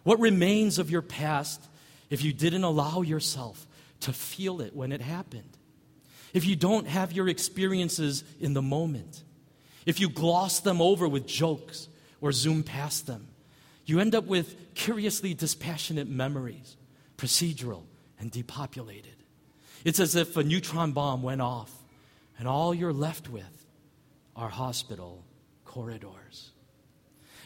What 0.03 0.19
remains 0.19 0.77
of 0.77 0.91
your 0.91 1.01
past 1.01 1.67
if 2.11 2.23
you 2.23 2.33
didn't 2.33 2.63
allow 2.63 3.01
yourself 3.01 3.65
to 4.01 4.13
feel 4.13 4.61
it 4.61 4.75
when 4.75 4.91
it 4.91 5.01
happened? 5.01 5.57
If 6.31 6.45
you 6.45 6.55
don't 6.55 6.87
have 6.87 7.11
your 7.11 7.27
experiences 7.27 8.23
in 8.39 8.53
the 8.53 8.61
moment? 8.61 9.23
If 9.87 9.99
you 9.99 10.09
gloss 10.09 10.59
them 10.59 10.79
over 10.79 11.07
with 11.07 11.25
jokes 11.25 11.87
or 12.21 12.31
zoom 12.31 12.61
past 12.61 13.07
them? 13.07 13.30
You 13.91 13.99
end 13.99 14.15
up 14.15 14.23
with 14.23 14.73
curiously 14.73 15.33
dispassionate 15.33 16.07
memories, 16.07 16.77
procedural 17.17 17.83
and 18.21 18.31
depopulated. 18.31 19.17
It's 19.83 19.99
as 19.99 20.15
if 20.15 20.37
a 20.37 20.45
neutron 20.45 20.93
bomb 20.93 21.23
went 21.23 21.41
off 21.41 21.69
and 22.39 22.47
all 22.47 22.73
you're 22.73 22.93
left 22.93 23.27
with 23.27 23.65
are 24.33 24.47
hospital 24.47 25.25
corridors. 25.65 26.51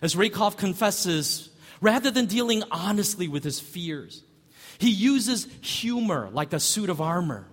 As 0.03 0.15
Rakoff 0.15 0.55
confesses, 0.55 1.49
rather 1.81 2.12
than 2.12 2.27
dealing 2.27 2.62
honestly 2.69 3.27
with 3.27 3.43
his 3.43 3.60
fears, 3.60 4.23
he 4.77 4.91
uses 4.91 5.47
humor 5.62 6.29
like 6.31 6.53
a 6.53 6.60
suit 6.60 6.91
of 6.91 7.01
armor, 7.01 7.47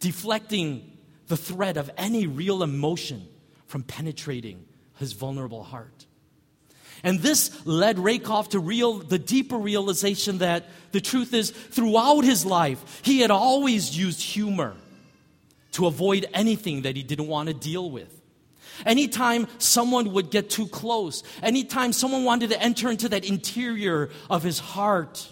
deflecting 0.00 0.90
the 1.28 1.36
threat 1.36 1.76
of 1.76 1.88
any 1.96 2.26
real 2.26 2.64
emotion 2.64 3.28
from 3.68 3.84
penetrating 3.84 4.64
his 4.96 5.12
vulnerable 5.12 5.62
heart. 5.62 6.06
And 7.04 7.20
this 7.20 7.64
led 7.66 7.98
Rakoff 7.98 8.48
to 8.48 8.58
real, 8.58 8.94
the 8.94 9.18
deeper 9.18 9.58
realization 9.58 10.38
that 10.38 10.64
the 10.90 11.02
truth 11.02 11.34
is, 11.34 11.50
throughout 11.50 12.24
his 12.24 12.46
life, 12.46 13.02
he 13.04 13.20
had 13.20 13.30
always 13.30 13.96
used 13.96 14.22
humor 14.22 14.74
to 15.72 15.86
avoid 15.86 16.26
anything 16.32 16.82
that 16.82 16.96
he 16.96 17.02
didn't 17.02 17.26
want 17.26 17.48
to 17.48 17.54
deal 17.54 17.90
with. 17.90 18.22
Anytime 18.86 19.46
someone 19.58 20.14
would 20.14 20.30
get 20.30 20.48
too 20.48 20.66
close, 20.66 21.22
anytime 21.42 21.92
someone 21.92 22.24
wanted 22.24 22.50
to 22.50 22.60
enter 22.60 22.90
into 22.90 23.10
that 23.10 23.24
interior 23.24 24.08
of 24.30 24.42
his 24.42 24.58
heart, 24.58 25.30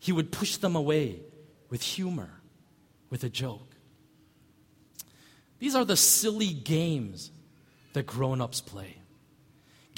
he 0.00 0.10
would 0.10 0.32
push 0.32 0.56
them 0.56 0.74
away 0.74 1.20
with 1.70 1.82
humor, 1.82 2.30
with 3.08 3.22
a 3.22 3.28
joke. 3.28 3.76
These 5.60 5.76
are 5.76 5.84
the 5.84 5.96
silly 5.96 6.52
games 6.52 7.30
that 7.92 8.06
grown 8.06 8.40
ups 8.40 8.60
play 8.60 8.99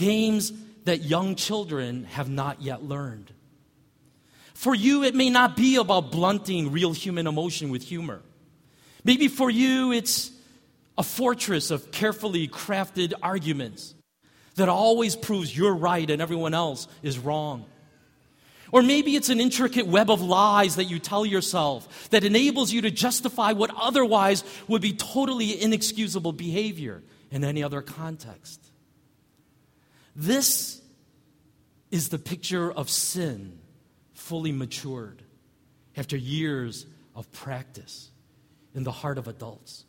games 0.02 0.52
that 0.84 1.02
young 1.02 1.36
children 1.36 2.04
have 2.04 2.28
not 2.28 2.60
yet 2.60 2.82
learned. 2.82 3.32
For 4.54 4.74
you, 4.74 5.04
it 5.04 5.14
may 5.14 5.30
not 5.30 5.56
be 5.56 5.76
about 5.76 6.10
blunting 6.10 6.72
real 6.72 6.92
human 6.92 7.26
emotion 7.26 7.70
with 7.70 7.82
humor. 7.82 8.20
Maybe 9.04 9.28
for 9.28 9.48
you, 9.48 9.92
it's 9.92 10.30
a 10.98 11.02
fortress 11.02 11.70
of 11.70 11.90
carefully 11.92 12.48
crafted 12.48 13.12
arguments 13.22 13.94
that 14.56 14.68
always 14.68 15.16
proves 15.16 15.56
you're 15.56 15.74
right 15.74 16.08
and 16.10 16.20
everyone 16.20 16.54
else 16.54 16.88
is 17.02 17.18
wrong. 17.18 17.64
Or 18.72 18.82
maybe 18.82 19.16
it's 19.16 19.28
an 19.28 19.40
intricate 19.40 19.86
web 19.86 20.10
of 20.10 20.20
lies 20.20 20.76
that 20.76 20.84
you 20.84 20.98
tell 20.98 21.24
yourself 21.24 22.10
that 22.10 22.24
enables 22.24 22.72
you 22.72 22.82
to 22.82 22.90
justify 22.90 23.52
what 23.52 23.70
otherwise 23.76 24.42
would 24.66 24.82
be 24.82 24.94
totally 24.94 25.60
inexcusable 25.60 26.32
behavior 26.32 27.02
in 27.30 27.44
any 27.44 27.62
other 27.62 27.82
context. 27.82 28.71
This 30.14 30.80
is 31.90 32.08
the 32.08 32.18
picture 32.18 32.70
of 32.70 32.90
sin 32.90 33.58
fully 34.14 34.52
matured 34.52 35.22
after 35.96 36.16
years 36.16 36.86
of 37.14 37.30
practice 37.32 38.10
in 38.74 38.84
the 38.84 38.92
heart 38.92 39.18
of 39.18 39.28
adults. 39.28 39.84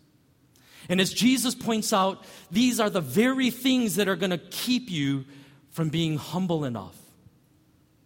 And 0.90 1.00
as 1.00 1.14
Jesus 1.14 1.56
points 1.56 1.94
out, 1.94 2.26
these 2.52 2.80
are 2.80 2.90
the 2.90 3.02
very 3.02 3.50
things 3.50 3.96
that 3.96 4.08
are 4.08 4.16
going 4.16 4.32
to 4.32 4.38
keep 4.38 4.90
you 4.90 5.26
from 5.72 5.90
being 5.90 6.18
humble 6.18 6.66
enough 6.66 6.96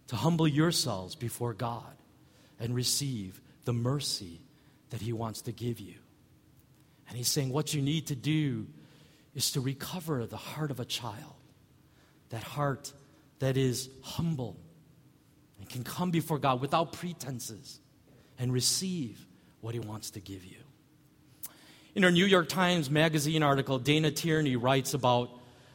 to 0.08 0.16
humble 0.16 0.48
yourselves 0.48 1.14
before 1.14 1.54
God 1.54 1.82
and 2.60 2.74
receive 2.74 3.40
the 3.64 3.72
mercy 3.72 4.40
that 4.90 5.00
He 5.00 5.12
wants 5.12 5.42
to 5.42 5.52
give 5.52 5.80
you. 5.80 5.94
And 7.08 7.16
He's 7.16 7.28
saying 7.28 7.50
what 7.50 7.74
you 7.74 7.82
need 7.82 8.06
to 8.06 8.14
do 8.14 8.66
is 9.34 9.50
to 9.52 9.60
recover 9.60 10.24
the 10.26 10.36
heart 10.36 10.70
of 10.70 10.80
a 10.80 10.84
child, 10.84 11.34
that 12.30 12.42
heart 12.42 12.92
that 13.38 13.56
is 13.56 13.88
humble 14.02 14.58
and 15.58 15.68
can 15.68 15.84
come 15.84 16.10
before 16.10 16.38
God 16.38 16.60
without 16.60 16.92
pretenses 16.92 17.80
and 18.38 18.52
receive 18.52 19.26
what 19.60 19.74
He 19.74 19.80
wants 19.80 20.10
to 20.10 20.20
give 20.20 20.44
you. 20.44 20.56
In 21.94 22.02
her 22.02 22.10
New 22.10 22.26
York 22.26 22.48
Times 22.48 22.90
Magazine 22.90 23.42
article, 23.42 23.78
Dana 23.78 24.10
Tierney 24.10 24.56
writes 24.56 24.94
about 24.94 25.30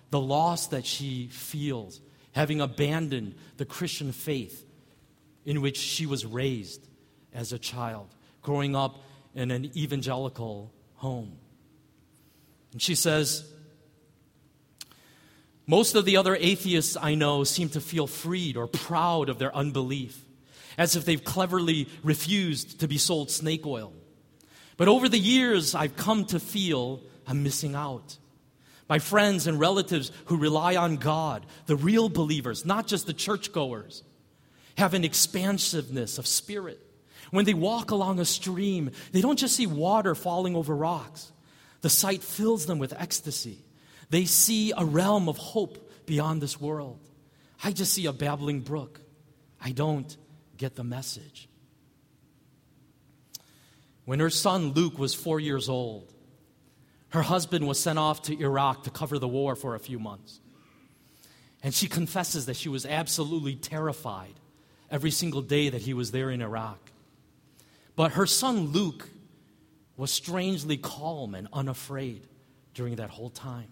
the 0.09 0.19
loss 0.19 0.67
that 0.67 0.85
she 0.85 1.27
feels 1.27 1.99
having 2.33 2.61
abandoned 2.61 3.35
the 3.57 3.65
Christian 3.65 4.11
faith 4.11 4.65
in 5.45 5.61
which 5.61 5.77
she 5.77 6.05
was 6.05 6.25
raised 6.25 6.87
as 7.33 7.51
a 7.51 7.59
child, 7.59 8.07
growing 8.41 8.75
up 8.75 9.03
in 9.35 9.51
an 9.51 9.75
evangelical 9.75 10.71
home. 10.95 11.37
And 12.71 12.81
she 12.81 12.95
says, 12.95 13.45
Most 15.65 15.95
of 15.95 16.05
the 16.05 16.17
other 16.17 16.35
atheists 16.35 16.97
I 16.99 17.15
know 17.15 17.43
seem 17.43 17.69
to 17.69 17.81
feel 17.81 18.07
freed 18.07 18.57
or 18.57 18.67
proud 18.67 19.29
of 19.29 19.39
their 19.39 19.55
unbelief, 19.55 20.19
as 20.77 20.95
if 20.95 21.05
they've 21.05 21.23
cleverly 21.23 21.87
refused 22.03 22.81
to 22.81 22.87
be 22.87 22.97
sold 22.97 23.31
snake 23.31 23.65
oil. 23.65 23.93
But 24.75 24.87
over 24.87 25.07
the 25.07 25.19
years, 25.19 25.75
I've 25.75 25.95
come 25.95 26.25
to 26.25 26.39
feel 26.39 27.01
I'm 27.25 27.43
missing 27.43 27.75
out. 27.75 28.17
My 28.89 28.99
friends 28.99 29.47
and 29.47 29.59
relatives 29.59 30.11
who 30.25 30.37
rely 30.37 30.75
on 30.75 30.97
God, 30.97 31.45
the 31.67 31.77
real 31.77 32.09
believers, 32.09 32.65
not 32.65 32.85
just 32.85 33.05
the 33.05 33.13
churchgoers, 33.13 34.03
have 34.77 34.93
an 34.93 35.05
expansiveness 35.05 36.17
of 36.17 36.27
spirit. 36.27 36.79
When 37.31 37.45
they 37.45 37.53
walk 37.53 37.91
along 37.91 38.19
a 38.19 38.25
stream, 38.25 38.91
they 39.11 39.21
don't 39.21 39.39
just 39.39 39.55
see 39.55 39.67
water 39.67 40.15
falling 40.15 40.55
over 40.55 40.75
rocks. 40.75 41.31
The 41.81 41.89
sight 41.89 42.21
fills 42.21 42.65
them 42.65 42.79
with 42.79 42.93
ecstasy. 42.93 43.59
They 44.13 44.25
see 44.25 44.71
a 44.77 44.85
realm 44.85 45.27
of 45.27 45.39
hope 45.39 46.05
beyond 46.05 46.39
this 46.39 46.61
world. 46.61 46.99
I 47.63 47.71
just 47.71 47.93
see 47.93 48.05
a 48.05 48.13
babbling 48.13 48.59
brook. 48.59 49.01
I 49.59 49.71
don't 49.71 50.15
get 50.55 50.75
the 50.75 50.83
message. 50.83 51.49
When 54.05 54.19
her 54.19 54.29
son 54.29 54.73
Luke 54.73 54.99
was 54.99 55.15
four 55.15 55.39
years 55.39 55.67
old, 55.67 56.13
her 57.09 57.23
husband 57.23 57.65
was 57.65 57.79
sent 57.79 57.97
off 57.97 58.21
to 58.23 58.39
Iraq 58.39 58.83
to 58.83 58.91
cover 58.91 59.17
the 59.17 59.27
war 59.27 59.55
for 59.55 59.73
a 59.73 59.79
few 59.79 59.97
months. 59.97 60.39
And 61.63 61.73
she 61.73 61.87
confesses 61.87 62.45
that 62.45 62.55
she 62.55 62.69
was 62.69 62.85
absolutely 62.85 63.55
terrified 63.55 64.35
every 64.91 65.09
single 65.09 65.41
day 65.41 65.69
that 65.69 65.81
he 65.81 65.95
was 65.95 66.11
there 66.11 66.29
in 66.29 66.39
Iraq. 66.39 66.91
But 67.95 68.11
her 68.11 68.27
son 68.27 68.67
Luke 68.67 69.09
was 69.97 70.11
strangely 70.11 70.77
calm 70.77 71.33
and 71.33 71.47
unafraid 71.51 72.27
during 72.75 72.97
that 72.97 73.09
whole 73.09 73.31
time. 73.31 73.69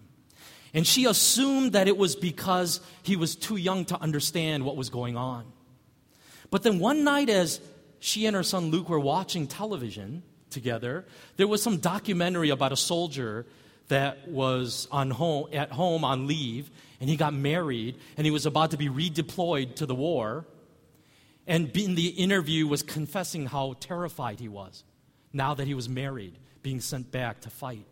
And 0.74 0.86
she 0.86 1.04
assumed 1.04 1.72
that 1.72 1.88
it 1.88 1.96
was 1.96 2.16
because 2.16 2.80
he 3.02 3.16
was 3.16 3.36
too 3.36 3.56
young 3.56 3.84
to 3.86 4.00
understand 4.00 4.64
what 4.64 4.76
was 4.76 4.88
going 4.88 5.16
on. 5.16 5.44
But 6.50 6.62
then 6.62 6.78
one 6.78 7.04
night, 7.04 7.28
as 7.28 7.60
she 7.98 8.26
and 8.26 8.34
her 8.34 8.42
son 8.42 8.70
Luke 8.70 8.88
were 8.88 9.00
watching 9.00 9.46
television 9.46 10.22
together, 10.50 11.04
there 11.36 11.46
was 11.46 11.62
some 11.62 11.78
documentary 11.78 12.50
about 12.50 12.72
a 12.72 12.76
soldier 12.76 13.46
that 13.88 14.28
was 14.28 14.88
on 14.90 15.10
home, 15.10 15.48
at 15.52 15.70
home 15.70 16.04
on 16.04 16.26
leave, 16.26 16.70
and 17.00 17.10
he 17.10 17.16
got 17.16 17.34
married, 17.34 17.98
and 18.16 18.24
he 18.24 18.30
was 18.30 18.46
about 18.46 18.70
to 18.70 18.76
be 18.76 18.88
redeployed 18.88 19.74
to 19.76 19.86
the 19.86 19.94
war. 19.94 20.46
And 21.46 21.76
in 21.76 21.96
the 21.96 22.08
interview, 22.08 22.66
was 22.66 22.82
confessing 22.82 23.46
how 23.46 23.74
terrified 23.80 24.40
he 24.40 24.48
was 24.48 24.84
now 25.32 25.54
that 25.54 25.66
he 25.66 25.74
was 25.74 25.88
married, 25.88 26.38
being 26.62 26.80
sent 26.80 27.10
back 27.10 27.40
to 27.40 27.50
fight. 27.50 27.86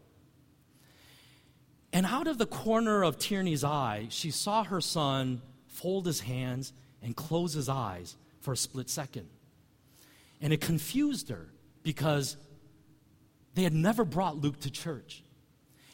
And 1.93 2.07
out 2.07 2.27
of 2.27 2.39
the 2.39 2.47
corner 2.47 3.03
of 3.03 3.19
Tierney's 3.19 3.65
eye, 3.65 4.07
she 4.11 4.31
saw 4.31 4.65
her 4.65 4.81
son 4.81 5.43
fold 5.67 6.07
his 6.07 6.21
hands 6.21 6.73
and 7.03 7.17
close 7.17 7.55
his 7.55 7.69
eyes 7.69 8.17
for 8.41 8.53
a 8.53 8.57
split 8.57 8.89
second. 8.89 9.29
And 10.41 10.53
it 10.53 10.61
confused 10.61 11.29
her 11.31 11.49
because 11.83 12.37
they 13.55 13.63
had 13.63 13.75
never 13.75 14.05
brought 14.05 14.37
Luke 14.37 14.61
to 14.61 14.71
church. 14.71 15.23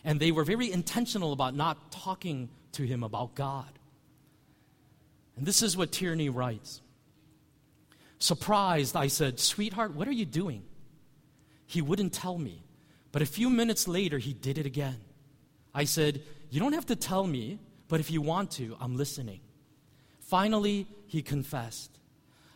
And 0.05 0.21
they 0.21 0.33
were 0.33 0.45
very 0.45 0.71
intentional 0.71 1.33
about 1.33 1.55
not 1.55 1.91
talking 1.91 2.49
to 2.73 2.83
him 2.85 3.03
about 3.03 3.35
God. 3.35 3.67
And 5.37 5.47
this 5.47 5.63
is 5.63 5.77
what 5.77 5.93
Tierney 5.93 6.29
writes 6.29 6.81
Surprised, 8.19 8.97
I 8.97 9.09
said, 9.09 9.41
Sweetheart, 9.41 9.95
what 9.95 10.09
are 10.09 10.13
you 10.13 10.25
doing? 10.25 10.63
He 11.67 11.83
wouldn't 11.83 12.13
tell 12.13 12.39
me. 12.39 12.63
But 13.13 13.23
a 13.23 13.27
few 13.27 13.51
minutes 13.51 13.89
later, 13.89 14.19
he 14.19 14.33
did 14.33 14.59
it 14.59 14.67
again. 14.67 15.01
I 15.77 15.85
said, 15.85 16.23
You 16.51 16.59
don't 16.59 16.73
have 16.73 16.87
to 16.87 16.97
tell 16.97 17.27
me, 17.27 17.59
but 17.87 18.01
if 18.01 18.11
you 18.11 18.23
want 18.23 18.51
to, 18.53 18.77
I'm 18.81 18.97
listening. 18.97 19.41
Finally, 20.21 20.87
he 21.07 21.21
confessed. 21.23 22.01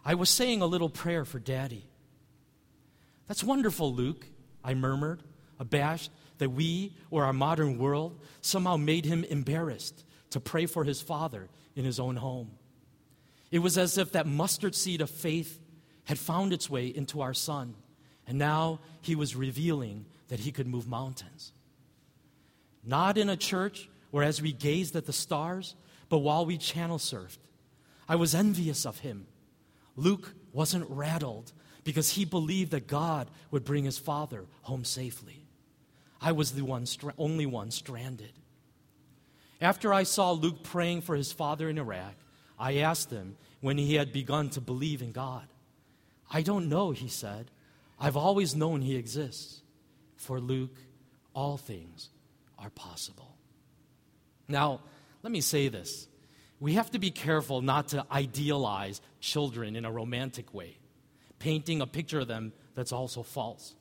I 0.04 0.14
was 0.14 0.30
saying 0.30 0.62
a 0.62 0.66
little 0.66 0.88
prayer 0.88 1.26
for 1.26 1.38
Daddy. 1.38 1.84
That's 3.28 3.44
wonderful, 3.44 3.94
Luke, 3.94 4.26
I 4.64 4.72
murmured, 4.72 5.22
abashed 5.58 6.10
that 6.38 6.50
we 6.50 6.96
or 7.10 7.26
our 7.26 7.34
modern 7.34 7.76
world 7.76 8.18
somehow 8.40 8.78
made 8.78 9.04
him 9.04 9.22
embarrassed 9.24 10.02
to 10.30 10.40
pray 10.40 10.64
for 10.64 10.84
his 10.84 11.02
father 11.02 11.50
in 11.76 11.84
his 11.84 12.00
own 12.00 12.16
home. 12.16 12.52
It 13.50 13.58
was 13.58 13.76
as 13.76 13.98
if 13.98 14.12
that 14.12 14.26
mustard 14.26 14.74
seed 14.74 15.02
of 15.02 15.10
faith 15.10 15.60
had 16.04 16.18
found 16.18 16.54
its 16.54 16.70
way 16.70 16.86
into 16.86 17.20
our 17.20 17.34
son, 17.34 17.74
and 18.26 18.38
now 18.38 18.80
he 19.02 19.14
was 19.14 19.36
revealing 19.36 20.06
that 20.28 20.40
he 20.40 20.52
could 20.52 20.66
move 20.66 20.88
mountains. 20.88 21.52
Not 22.84 23.18
in 23.18 23.28
a 23.28 23.36
church 23.36 23.88
where, 24.10 24.24
as 24.24 24.40
we 24.40 24.52
gazed 24.52 24.96
at 24.96 25.06
the 25.06 25.12
stars, 25.12 25.74
but 26.08 26.18
while 26.18 26.46
we 26.46 26.58
channel 26.58 26.98
surfed, 26.98 27.38
I 28.08 28.16
was 28.16 28.34
envious 28.34 28.84
of 28.84 29.00
him 29.00 29.26
Luke 29.96 30.34
wasn't 30.52 30.88
rattled 30.88 31.52
because 31.84 32.10
he 32.10 32.24
believed 32.24 32.70
that 32.70 32.86
God 32.86 33.30
would 33.50 33.64
bring 33.64 33.84
his 33.84 33.98
father 33.98 34.46
home 34.62 34.84
safely. 34.84 35.46
I 36.20 36.32
was 36.32 36.52
the 36.52 36.62
one, 36.62 36.86
only 37.18 37.46
one 37.46 37.70
stranded. 37.70 38.32
After 39.60 39.92
I 39.92 40.04
saw 40.04 40.32
Luke 40.32 40.62
praying 40.62 41.02
for 41.02 41.16
his 41.16 41.32
father 41.32 41.68
in 41.68 41.78
Iraq, 41.78 42.14
I 42.58 42.78
asked 42.78 43.10
him 43.10 43.36
when 43.60 43.76
he 43.76 43.94
had 43.94 44.12
begun 44.12 44.48
to 44.50 44.60
believe 44.60 45.02
in 45.02 45.12
God. 45.12 45.46
I 46.30 46.42
don't 46.42 46.68
know, 46.68 46.92
he 46.92 47.08
said. 47.08 47.50
I've 47.98 48.16
always 48.16 48.56
known 48.56 48.80
he 48.80 48.96
exists. 48.96 49.62
For 50.16 50.40
Luke, 50.40 50.76
all 51.34 51.56
things 51.56 52.08
are 52.60 52.70
possible. 52.70 53.36
Now, 54.48 54.80
let 55.22 55.32
me 55.32 55.40
say 55.40 55.68
this 55.68 56.08
we 56.60 56.74
have 56.74 56.90
to 56.90 56.98
be 56.98 57.10
careful 57.10 57.62
not 57.62 57.88
to 57.88 58.04
idealize 58.12 59.00
children 59.20 59.76
in 59.76 59.84
a 59.84 59.90
romantic 59.90 60.52
way, 60.52 60.76
painting 61.38 61.80
a 61.80 61.86
picture 61.86 62.20
of 62.20 62.28
them 62.28 62.52
that's 62.74 62.92
also 62.92 63.22
false. 63.22 63.74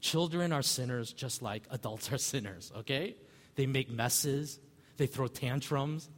Children 0.00 0.52
are 0.52 0.62
sinners 0.62 1.12
just 1.12 1.42
like 1.42 1.62
adults 1.70 2.10
are 2.12 2.18
sinners, 2.18 2.72
okay? 2.78 3.16
They 3.54 3.66
make 3.66 3.90
messes, 3.90 4.58
they 4.96 5.06
throw 5.06 5.26
tantrums, 5.26 6.08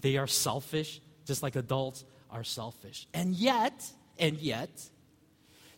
they 0.00 0.16
are 0.16 0.26
selfish 0.26 1.00
just 1.24 1.42
like 1.42 1.56
adults 1.56 2.04
are 2.30 2.44
selfish. 2.44 3.06
And 3.12 3.34
yet, 3.34 3.90
and 4.18 4.38
yet, 4.38 4.70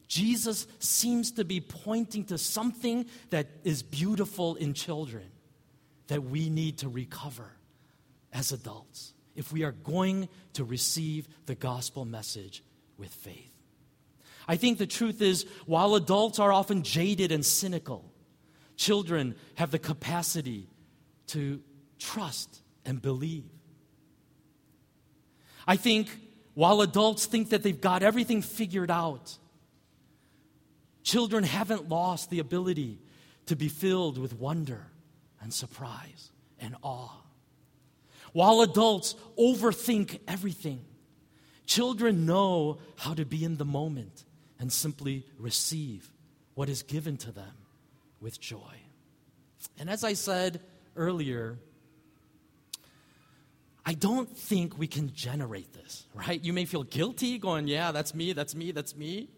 Jesus 0.09 0.67
seems 0.79 1.33
to 1.33 1.45
be 1.45 1.61
pointing 1.61 2.25
to 2.27 2.39
something 2.39 3.07
that 3.31 3.49
is 3.65 3.83
beautiful 3.83 4.55
in 4.55 4.75
children 4.75 5.25
that 6.09 6.23
we 6.23 6.51
need 6.51 6.79
to 6.79 6.89
recover 6.89 7.51
as 8.33 8.53
adults. 8.53 9.15
if 9.37 9.53
we 9.53 9.65
are 9.65 9.73
going 9.73 10.29
to 10.53 10.65
receive 10.65 11.27
the 11.47 11.55
gospel 11.55 12.05
message 12.05 12.63
with 12.97 13.11
faith. 13.11 13.51
I 14.47 14.57
think 14.57 14.79
the 14.79 14.87
truth 14.87 15.21
is, 15.21 15.45
while 15.67 15.95
adults 15.95 16.39
are 16.39 16.53
often 16.53 16.83
jaded 16.83 17.33
and 17.33 17.45
cynical, 17.45 18.13
children 18.77 19.35
have 19.57 19.71
the 19.71 19.79
capacity 19.79 20.69
to 21.29 21.61
trust 21.99 22.61
and 22.85 23.01
believe. 23.01 23.51
I 25.67 25.77
think 25.77 26.17
while 26.53 26.83
adults 26.83 27.27
think 27.27 27.51
that 27.51 27.63
they've 27.63 27.81
got 27.81 28.03
everything 28.03 28.43
figured 28.43 28.91
out, 28.91 29.37
children 31.03 31.43
haven't 31.43 31.89
lost 31.89 32.31
the 32.31 32.39
ability 32.39 33.01
to 33.47 33.57
be 33.57 33.69
filled 33.69 34.19
with 34.19 34.35
wonder 34.35 34.87
and 35.45 35.53
surprise 35.53 36.33
and 36.59 36.75
awe. 36.83 37.23
While 38.33 38.63
adults 38.63 39.15
overthink 39.39 40.19
everything, 40.27 40.85
children 41.67 42.27
know 42.27 42.79
how 42.97 43.15
to 43.15 43.25
be 43.25 43.45
in 43.45 43.59
the 43.59 43.65
moment 43.65 44.25
and 44.59 44.73
simply 44.73 45.25
receive 45.39 46.11
what 46.55 46.69
is 46.69 46.83
given 46.83 47.19
to 47.19 47.31
them 47.31 47.53
with 48.21 48.41
joy. 48.41 48.75
And 49.79 49.91
as 49.91 50.03
I 50.03 50.15
said 50.15 50.61
earlier, 50.97 51.59
I 53.85 53.93
don't 53.93 54.35
think 54.35 54.79
we 54.79 54.87
can 54.87 55.13
generate 55.13 55.75
this, 55.75 56.07
right? 56.15 56.43
You 56.43 56.55
may 56.55 56.65
feel 56.65 56.85
guilty 56.85 57.39
going, 57.39 57.69
yeah, 57.69 57.93
that's 57.93 58.15
me, 58.15 58.33
that's 58.33 58.55
me, 58.55 58.73
that's 58.73 58.97
me. 58.97 59.29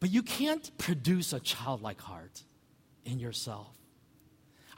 But 0.00 0.10
you 0.10 0.22
can't 0.22 0.76
produce 0.78 1.32
a 1.32 1.38
childlike 1.38 2.00
heart 2.00 2.42
in 3.04 3.20
yourself. 3.20 3.77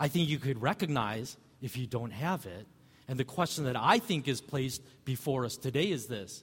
I 0.00 0.08
think 0.08 0.30
you 0.30 0.38
could 0.38 0.60
recognize 0.62 1.36
if 1.60 1.76
you 1.76 1.86
don't 1.86 2.10
have 2.10 2.46
it. 2.46 2.66
And 3.06 3.18
the 3.18 3.24
question 3.24 3.64
that 3.64 3.76
I 3.76 3.98
think 3.98 4.26
is 4.26 4.40
placed 4.40 4.82
before 5.04 5.44
us 5.44 5.56
today 5.56 5.90
is 5.90 6.06
this 6.06 6.42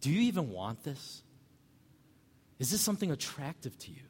Do 0.00 0.10
you 0.10 0.20
even 0.22 0.50
want 0.50 0.84
this? 0.84 1.22
Is 2.60 2.70
this 2.70 2.80
something 2.80 3.10
attractive 3.10 3.76
to 3.80 3.90
you? 3.90 4.02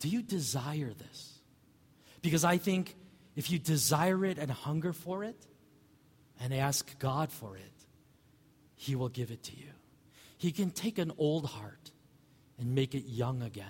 Do 0.00 0.08
you 0.08 0.22
desire 0.22 0.92
this? 0.92 1.38
Because 2.20 2.44
I 2.44 2.58
think 2.58 2.96
if 3.36 3.50
you 3.50 3.60
desire 3.60 4.24
it 4.24 4.38
and 4.38 4.50
hunger 4.50 4.92
for 4.92 5.22
it 5.22 5.46
and 6.40 6.52
ask 6.52 6.98
God 6.98 7.30
for 7.30 7.56
it, 7.56 7.86
He 8.74 8.96
will 8.96 9.08
give 9.08 9.30
it 9.30 9.44
to 9.44 9.56
you. 9.56 9.70
He 10.36 10.50
can 10.50 10.70
take 10.70 10.98
an 10.98 11.12
old 11.18 11.46
heart 11.46 11.92
and 12.58 12.74
make 12.74 12.94
it 12.94 13.04
young 13.04 13.42
again. 13.42 13.66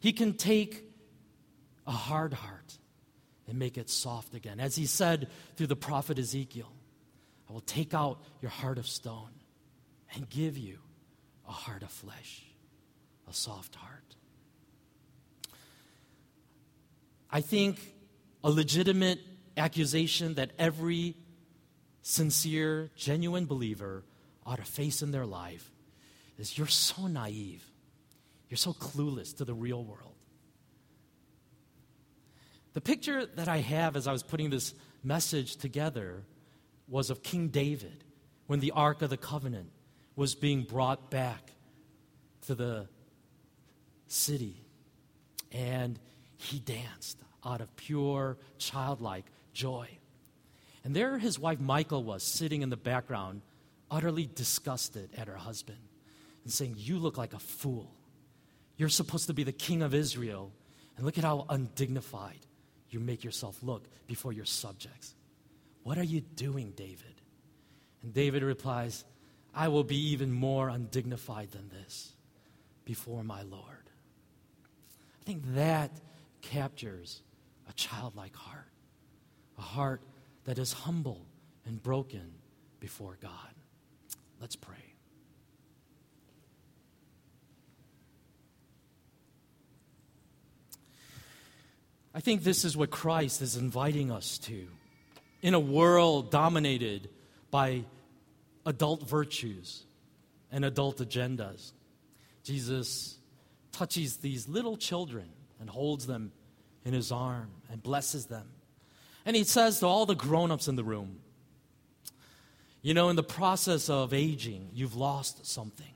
He 0.00 0.12
can 0.12 0.34
take 0.34 0.93
a 1.86 1.92
hard 1.92 2.32
heart 2.32 2.78
and 3.48 3.58
make 3.58 3.76
it 3.76 3.90
soft 3.90 4.34
again. 4.34 4.60
As 4.60 4.76
he 4.76 4.86
said 4.86 5.28
through 5.56 5.66
the 5.66 5.76
prophet 5.76 6.18
Ezekiel, 6.18 6.72
I 7.48 7.52
will 7.52 7.60
take 7.60 7.94
out 7.94 8.22
your 8.40 8.50
heart 8.50 8.78
of 8.78 8.86
stone 8.86 9.30
and 10.14 10.28
give 10.28 10.56
you 10.56 10.78
a 11.46 11.52
heart 11.52 11.82
of 11.82 11.90
flesh, 11.90 12.42
a 13.28 13.32
soft 13.32 13.74
heart. 13.74 14.16
I 17.30 17.40
think 17.40 17.78
a 18.42 18.50
legitimate 18.50 19.18
accusation 19.56 20.34
that 20.34 20.52
every 20.58 21.16
sincere, 22.02 22.90
genuine 22.96 23.46
believer 23.46 24.04
ought 24.46 24.56
to 24.56 24.64
face 24.64 25.02
in 25.02 25.10
their 25.10 25.26
life 25.26 25.70
is 26.38 26.56
you're 26.56 26.66
so 26.66 27.06
naive. 27.06 27.64
You're 28.48 28.58
so 28.58 28.72
clueless 28.72 29.36
to 29.38 29.44
the 29.44 29.54
real 29.54 29.82
world. 29.82 30.13
The 32.74 32.80
picture 32.80 33.24
that 33.24 33.48
I 33.48 33.58
have 33.58 33.96
as 33.96 34.08
I 34.08 34.12
was 34.12 34.24
putting 34.24 34.50
this 34.50 34.74
message 35.02 35.56
together 35.56 36.24
was 36.88 37.08
of 37.08 37.22
King 37.22 37.48
David 37.48 38.04
when 38.48 38.60
the 38.60 38.72
Ark 38.72 39.00
of 39.00 39.10
the 39.10 39.16
Covenant 39.16 39.70
was 40.16 40.34
being 40.34 40.62
brought 40.62 41.10
back 41.10 41.52
to 42.46 42.54
the 42.54 42.88
city. 44.08 44.56
And 45.52 45.98
he 46.36 46.58
danced 46.58 47.18
out 47.44 47.60
of 47.60 47.74
pure, 47.76 48.36
childlike 48.58 49.24
joy. 49.52 49.88
And 50.82 50.94
there 50.94 51.16
his 51.18 51.38
wife 51.38 51.60
Michal 51.60 52.02
was 52.02 52.24
sitting 52.24 52.62
in 52.62 52.70
the 52.70 52.76
background, 52.76 53.42
utterly 53.88 54.28
disgusted 54.34 55.10
at 55.16 55.28
her 55.28 55.36
husband 55.36 55.78
and 56.42 56.52
saying, 56.52 56.74
You 56.76 56.98
look 56.98 57.16
like 57.16 57.34
a 57.34 57.38
fool. 57.38 57.94
You're 58.76 58.88
supposed 58.88 59.28
to 59.28 59.34
be 59.34 59.44
the 59.44 59.52
king 59.52 59.80
of 59.82 59.94
Israel. 59.94 60.50
And 60.96 61.06
look 61.06 61.18
at 61.18 61.24
how 61.24 61.46
undignified 61.48 62.38
you 62.94 63.00
make 63.00 63.24
yourself 63.24 63.58
look 63.62 63.84
before 64.06 64.32
your 64.32 64.44
subjects. 64.46 65.14
What 65.82 65.98
are 65.98 66.04
you 66.04 66.20
doing, 66.20 66.72
David? 66.76 67.20
And 68.02 68.14
David 68.14 68.42
replies, 68.42 69.04
I 69.54 69.68
will 69.68 69.84
be 69.84 70.12
even 70.12 70.32
more 70.32 70.68
undignified 70.68 71.50
than 71.50 71.68
this 71.68 72.12
before 72.84 73.22
my 73.22 73.42
Lord. 73.42 73.90
I 75.20 75.24
think 75.24 75.42
that 75.54 75.90
captures 76.40 77.22
a 77.68 77.72
childlike 77.72 78.36
heart, 78.36 78.70
a 79.58 79.62
heart 79.62 80.00
that 80.44 80.58
is 80.58 80.72
humble 80.72 81.26
and 81.66 81.82
broken 81.82 82.34
before 82.80 83.18
God. 83.20 83.54
Let's 84.40 84.56
pray. 84.56 84.83
I 92.14 92.20
think 92.20 92.44
this 92.44 92.64
is 92.64 92.76
what 92.76 92.90
Christ 92.90 93.42
is 93.42 93.56
inviting 93.56 94.12
us 94.12 94.38
to. 94.38 94.68
In 95.42 95.54
a 95.54 95.60
world 95.60 96.30
dominated 96.30 97.10
by 97.50 97.84
adult 98.64 99.08
virtues 99.08 99.82
and 100.52 100.64
adult 100.64 100.98
agendas, 100.98 101.72
Jesus 102.44 103.18
touches 103.72 104.18
these 104.18 104.48
little 104.48 104.76
children 104.76 105.28
and 105.58 105.68
holds 105.68 106.06
them 106.06 106.30
in 106.84 106.94
his 106.94 107.10
arm 107.10 107.50
and 107.70 107.82
blesses 107.82 108.26
them. 108.26 108.46
And 109.26 109.34
he 109.34 109.42
says 109.42 109.80
to 109.80 109.86
all 109.86 110.06
the 110.06 110.14
grown 110.14 110.52
ups 110.52 110.68
in 110.68 110.76
the 110.76 110.84
room, 110.84 111.18
You 112.80 112.94
know, 112.94 113.08
in 113.08 113.16
the 113.16 113.22
process 113.22 113.90
of 113.90 114.14
aging, 114.14 114.70
you've 114.72 114.94
lost 114.94 115.46
something, 115.46 115.94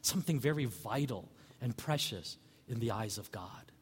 something 0.00 0.40
very 0.40 0.64
vital 0.64 1.28
and 1.60 1.76
precious 1.76 2.38
in 2.66 2.78
the 2.78 2.92
eyes 2.92 3.18
of 3.18 3.30
God. 3.30 3.72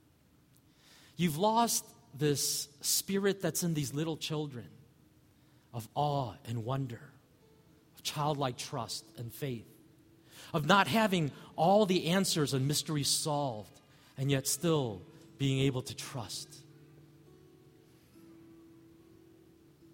You've 1.16 1.38
lost 1.38 1.84
this 2.14 2.68
spirit 2.80 3.40
that's 3.40 3.62
in 3.62 3.74
these 3.74 3.94
little 3.94 4.16
children 4.16 4.68
of 5.72 5.88
awe 5.94 6.34
and 6.46 6.64
wonder, 6.64 7.00
of 7.94 8.02
childlike 8.02 8.56
trust 8.56 9.04
and 9.16 9.32
faith, 9.32 9.66
of 10.52 10.66
not 10.66 10.86
having 10.86 11.30
all 11.56 11.86
the 11.86 12.08
answers 12.08 12.54
and 12.54 12.68
mysteries 12.68 13.08
solved, 13.08 13.80
and 14.18 14.30
yet 14.30 14.46
still 14.46 15.02
being 15.38 15.60
able 15.60 15.82
to 15.82 15.94
trust. 15.94 16.54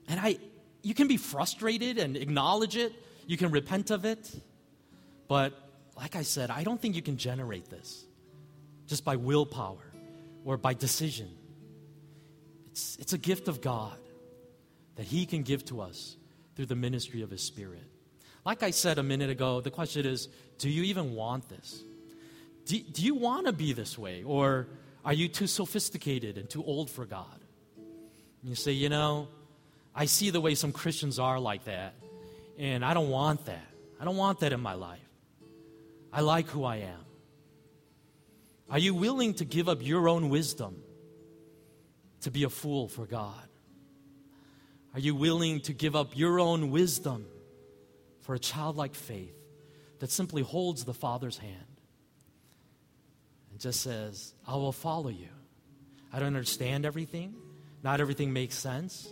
And 0.09 0.19
I, 0.19 0.39
you 0.83 0.95
can 0.95 1.07
be 1.07 1.17
frustrated 1.17 1.99
and 1.99 2.17
acknowledge 2.17 2.77
it, 2.77 2.93
you 3.27 3.37
can 3.37 3.51
repent 3.51 3.91
of 3.91 4.05
it, 4.05 4.31
but 5.29 5.53
like 5.97 6.17
I 6.17 6.23
said, 6.23 6.51
I 6.51 6.65
don't 6.65 6.81
think 6.81 6.97
you 6.97 7.03
can 7.03 7.19
generate 7.19 7.69
this 7.69 8.05
just 8.87 9.05
by 9.05 9.17
willpower 9.17 9.88
or 10.49 10.57
by 10.57 10.73
decision. 10.73 11.29
It's, 12.71 12.97
it's 12.99 13.13
a 13.13 13.19
gift 13.19 13.49
of 13.49 13.61
God 13.61 13.99
that 14.97 15.05
He 15.05 15.27
can 15.27 15.43
give 15.43 15.63
to 15.67 15.83
us 15.83 16.17
through 16.57 16.65
the 16.65 16.75
ministry 16.75 17.21
of 17.21 17.29
His 17.29 17.43
Spirit. 17.43 17.85
Like 18.47 18.63
I 18.63 18.71
said 18.71 18.97
a 18.99 19.03
minute 19.03 19.29
ago, 19.29 19.61
the 19.61 19.71
question 19.71 20.07
is 20.07 20.29
do 20.57 20.71
you 20.71 20.85
even 20.85 21.13
want 21.13 21.51
this? 21.51 21.83
Do, 22.65 22.81
do 22.81 23.03
you 23.03 23.15
want 23.15 23.45
to 23.45 23.53
be 23.53 23.75
this 23.75 23.99
way? 23.99 24.23
Or 24.23 24.69
are 25.05 25.13
you 25.13 25.29
too 25.29 25.47
sophisticated 25.47 26.39
and 26.39 26.49
too 26.49 26.65
old 26.65 26.89
for 26.89 27.05
God? 27.05 27.41
And 27.77 28.49
you 28.49 28.55
say, 28.55 28.73
you 28.73 28.89
know, 28.89 29.29
I 29.95 30.07
see 30.07 30.31
the 30.31 30.41
way 30.41 30.55
some 30.55 30.73
Christians 30.73 31.19
are 31.19 31.39
like 31.39 31.65
that, 31.65 31.93
and 32.57 32.83
I 32.83 32.95
don't 32.95 33.11
want 33.11 33.45
that. 33.45 33.69
I 34.01 34.07
don't 34.07 34.17
want 34.17 34.41
that 34.41 34.55
in 34.55 34.61
my 34.61 34.75
life. 34.75 35.11
I 36.11 36.23
like 36.23 36.47
who 36.47 36.65
I 36.65 36.77
am. 36.77 37.05
Are 38.71 38.79
you 38.79 38.95
willing 38.95 39.35
to 39.35 39.45
give 39.45 39.69
up 39.69 39.79
your 39.81 40.09
own 40.09 40.29
wisdom 40.29 40.83
to 42.21 42.31
be 42.31 42.45
a 42.45 42.51
fool 42.51 42.89
for 42.89 43.07
God? 43.07 43.49
Are 44.95 45.01
you 45.01 45.15
willing 45.15 45.61
to 45.63 45.73
give 45.73 45.97
up 45.97 46.17
your 46.17 46.41
own 46.41 46.71
wisdom 46.71 47.27
for 48.21 48.35
a 48.35 48.39
childlike 48.39 48.95
faith 48.95 49.37
that 50.01 50.11
simply 50.11 50.43
holds 50.43 50.85
the 50.85 50.95
Father's 50.95 51.39
hand 51.39 51.81
and 53.51 53.61
just 53.61 53.81
says, 53.81 54.35
I 54.47 54.55
will 54.57 54.73
follow 54.73 55.09
you? 55.09 55.29
I 56.13 56.19
don't 56.19 56.29
understand 56.29 56.85
everything, 56.85 57.35
not 57.83 58.01
everything 58.01 58.33
makes 58.33 58.57
sense, 58.57 59.09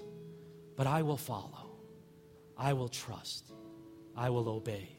but 0.77 0.87
I 0.87 1.03
will 1.03 1.17
follow. 1.17 1.71
I 2.59 2.73
will 2.73 2.89
trust. 2.89 3.53
I 4.17 4.31
will 4.31 4.49
obey. 4.49 4.97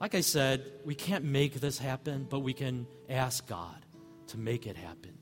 Like 0.00 0.14
I 0.14 0.20
said, 0.20 0.64
we 0.84 0.94
can't 0.94 1.24
make 1.24 1.54
this 1.54 1.78
happen, 1.78 2.26
but 2.28 2.40
we 2.40 2.52
can 2.52 2.86
ask 3.08 3.46
God 3.46 3.84
to 4.28 4.38
make 4.38 4.66
it 4.66 4.76
happen 4.76 5.16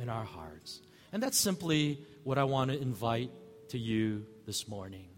in 0.00 0.08
our 0.08 0.24
hearts. 0.24 0.82
And 1.12 1.22
that's 1.22 1.38
simply 1.38 2.04
what 2.22 2.38
I 2.38 2.44
want 2.44 2.70
to 2.70 2.80
invite 2.80 3.30
to 3.68 3.78
you 3.78 4.26
this 4.46 4.68
morning. 4.68 5.08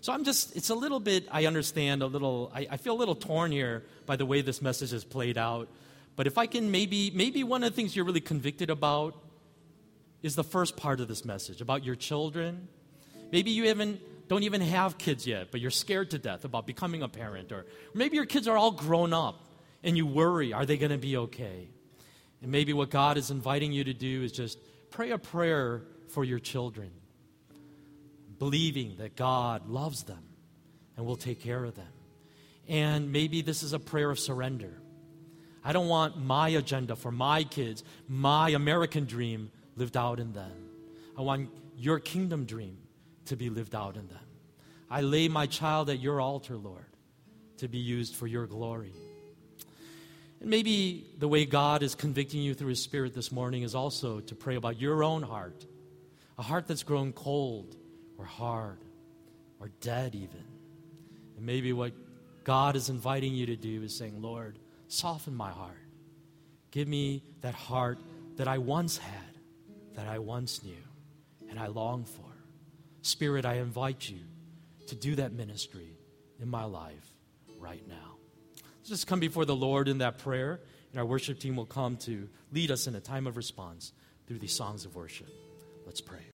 So 0.00 0.12
I'm 0.12 0.24
just, 0.24 0.56
it's 0.56 0.70
a 0.70 0.74
little 0.74 1.00
bit, 1.00 1.26
I 1.30 1.46
understand 1.46 2.02
a 2.02 2.06
little, 2.06 2.50
I, 2.54 2.66
I, 2.72 2.76
feel 2.76 2.94
a 2.94 2.98
little 2.98 3.14
torn 3.14 3.52
here 3.52 3.84
by 4.04 4.16
the 4.16 4.26
way 4.26 4.42
this 4.42 4.60
message 4.60 4.92
is 4.92 5.04
played 5.04 5.38
out. 5.38 5.68
But 6.16 6.26
if 6.26 6.38
I 6.38 6.46
can 6.46 6.72
maybe, 6.72 7.12
maybe 7.14 7.44
one 7.44 7.62
of 7.62 7.70
the 7.70 7.76
things 7.76 7.94
you're 7.94 8.04
really 8.04 8.20
convicted 8.20 8.68
about 8.68 9.14
is 10.22 10.34
the 10.34 10.44
first 10.44 10.76
part 10.76 11.00
of 11.00 11.08
this 11.08 11.24
message 11.24 11.60
about 11.60 11.84
your 11.84 11.94
children. 11.94 12.68
Maybe 13.30 13.52
you 13.52 13.68
haven't, 13.68 14.00
don't 14.32 14.44
even 14.44 14.62
have 14.62 14.96
kids 14.96 15.26
yet, 15.26 15.50
but 15.50 15.60
you're 15.60 15.70
scared 15.70 16.12
to 16.12 16.18
death 16.18 16.46
about 16.46 16.66
becoming 16.66 17.02
a 17.02 17.08
parent. 17.08 17.52
Or 17.52 17.66
maybe 17.92 18.16
your 18.16 18.24
kids 18.24 18.48
are 18.48 18.56
all 18.56 18.70
grown 18.70 19.12
up 19.12 19.44
and 19.84 19.94
you 19.94 20.06
worry, 20.06 20.54
are 20.54 20.64
they 20.64 20.78
going 20.78 20.90
to 20.90 20.96
be 20.96 21.18
okay? 21.18 21.68
And 22.40 22.50
maybe 22.50 22.72
what 22.72 22.88
God 22.88 23.18
is 23.18 23.30
inviting 23.30 23.72
you 23.72 23.84
to 23.84 23.92
do 23.92 24.22
is 24.22 24.32
just 24.32 24.58
pray 24.88 25.10
a 25.10 25.18
prayer 25.18 25.82
for 26.08 26.24
your 26.24 26.38
children 26.38 26.90
believing 28.38 28.96
that 29.00 29.16
God 29.16 29.68
loves 29.68 30.04
them 30.04 30.24
and 30.96 31.04
will 31.04 31.16
take 31.16 31.42
care 31.42 31.62
of 31.62 31.74
them. 31.74 31.92
And 32.66 33.12
maybe 33.12 33.42
this 33.42 33.62
is 33.62 33.74
a 33.74 33.78
prayer 33.78 34.10
of 34.10 34.18
surrender. 34.18 34.80
I 35.62 35.74
don't 35.74 35.88
want 35.88 36.16
my 36.16 36.48
agenda 36.48 36.96
for 36.96 37.12
my 37.12 37.44
kids, 37.44 37.84
my 38.08 38.48
American 38.48 39.04
dream 39.04 39.50
lived 39.76 39.98
out 39.98 40.18
in 40.18 40.32
them. 40.32 40.70
I 41.18 41.20
want 41.20 41.50
your 41.76 41.98
kingdom 41.98 42.46
dream 42.46 42.78
to 43.26 43.36
be 43.36 43.50
lived 43.50 43.74
out 43.74 43.96
in 43.96 44.08
them. 44.08 44.18
I 44.90 45.00
lay 45.00 45.28
my 45.28 45.46
child 45.46 45.88
at 45.90 46.00
your 46.00 46.20
altar, 46.20 46.56
Lord, 46.56 46.84
to 47.58 47.68
be 47.68 47.78
used 47.78 48.14
for 48.14 48.26
your 48.26 48.46
glory. 48.46 48.92
And 50.40 50.50
maybe 50.50 51.06
the 51.18 51.28
way 51.28 51.44
God 51.46 51.82
is 51.82 51.94
convicting 51.94 52.42
you 52.42 52.52
through 52.52 52.70
His 52.70 52.82
Spirit 52.82 53.14
this 53.14 53.30
morning 53.30 53.62
is 53.62 53.74
also 53.74 54.20
to 54.20 54.34
pray 54.34 54.56
about 54.56 54.80
your 54.80 55.04
own 55.04 55.22
heart, 55.22 55.64
a 56.36 56.42
heart 56.42 56.66
that's 56.66 56.82
grown 56.82 57.12
cold 57.12 57.76
or 58.18 58.24
hard 58.24 58.78
or 59.60 59.70
dead, 59.80 60.14
even. 60.14 60.44
And 61.36 61.46
maybe 61.46 61.72
what 61.72 61.92
God 62.44 62.74
is 62.76 62.88
inviting 62.88 63.34
you 63.34 63.46
to 63.46 63.56
do 63.56 63.82
is 63.82 63.96
saying, 63.96 64.20
Lord, 64.20 64.58
soften 64.88 65.34
my 65.34 65.50
heart. 65.50 65.76
Give 66.72 66.88
me 66.88 67.22
that 67.42 67.54
heart 67.54 67.98
that 68.36 68.48
I 68.48 68.58
once 68.58 68.98
had, 68.98 69.38
that 69.94 70.08
I 70.08 70.18
once 70.18 70.62
knew, 70.64 70.82
and 71.48 71.58
I 71.58 71.68
long 71.68 72.04
for. 72.04 72.31
Spirit, 73.02 73.44
I 73.44 73.54
invite 73.54 74.08
you 74.08 74.20
to 74.88 74.94
do 74.94 75.16
that 75.16 75.32
ministry 75.32 75.96
in 76.40 76.48
my 76.48 76.64
life 76.64 77.14
right 77.58 77.86
now. 77.88 78.16
Let's 78.78 78.88
just 78.88 79.06
come 79.06 79.20
before 79.20 79.44
the 79.44 79.54
Lord 79.54 79.88
in 79.88 79.98
that 79.98 80.18
prayer, 80.18 80.60
and 80.90 80.98
our 80.98 81.06
worship 81.06 81.38
team 81.38 81.56
will 81.56 81.66
come 81.66 81.96
to 81.98 82.28
lead 82.52 82.70
us 82.70 82.86
in 82.86 82.94
a 82.94 83.00
time 83.00 83.26
of 83.26 83.36
response 83.36 83.92
through 84.26 84.38
these 84.38 84.52
songs 84.52 84.84
of 84.84 84.94
worship. 84.94 85.28
Let's 85.86 86.00
pray. 86.00 86.31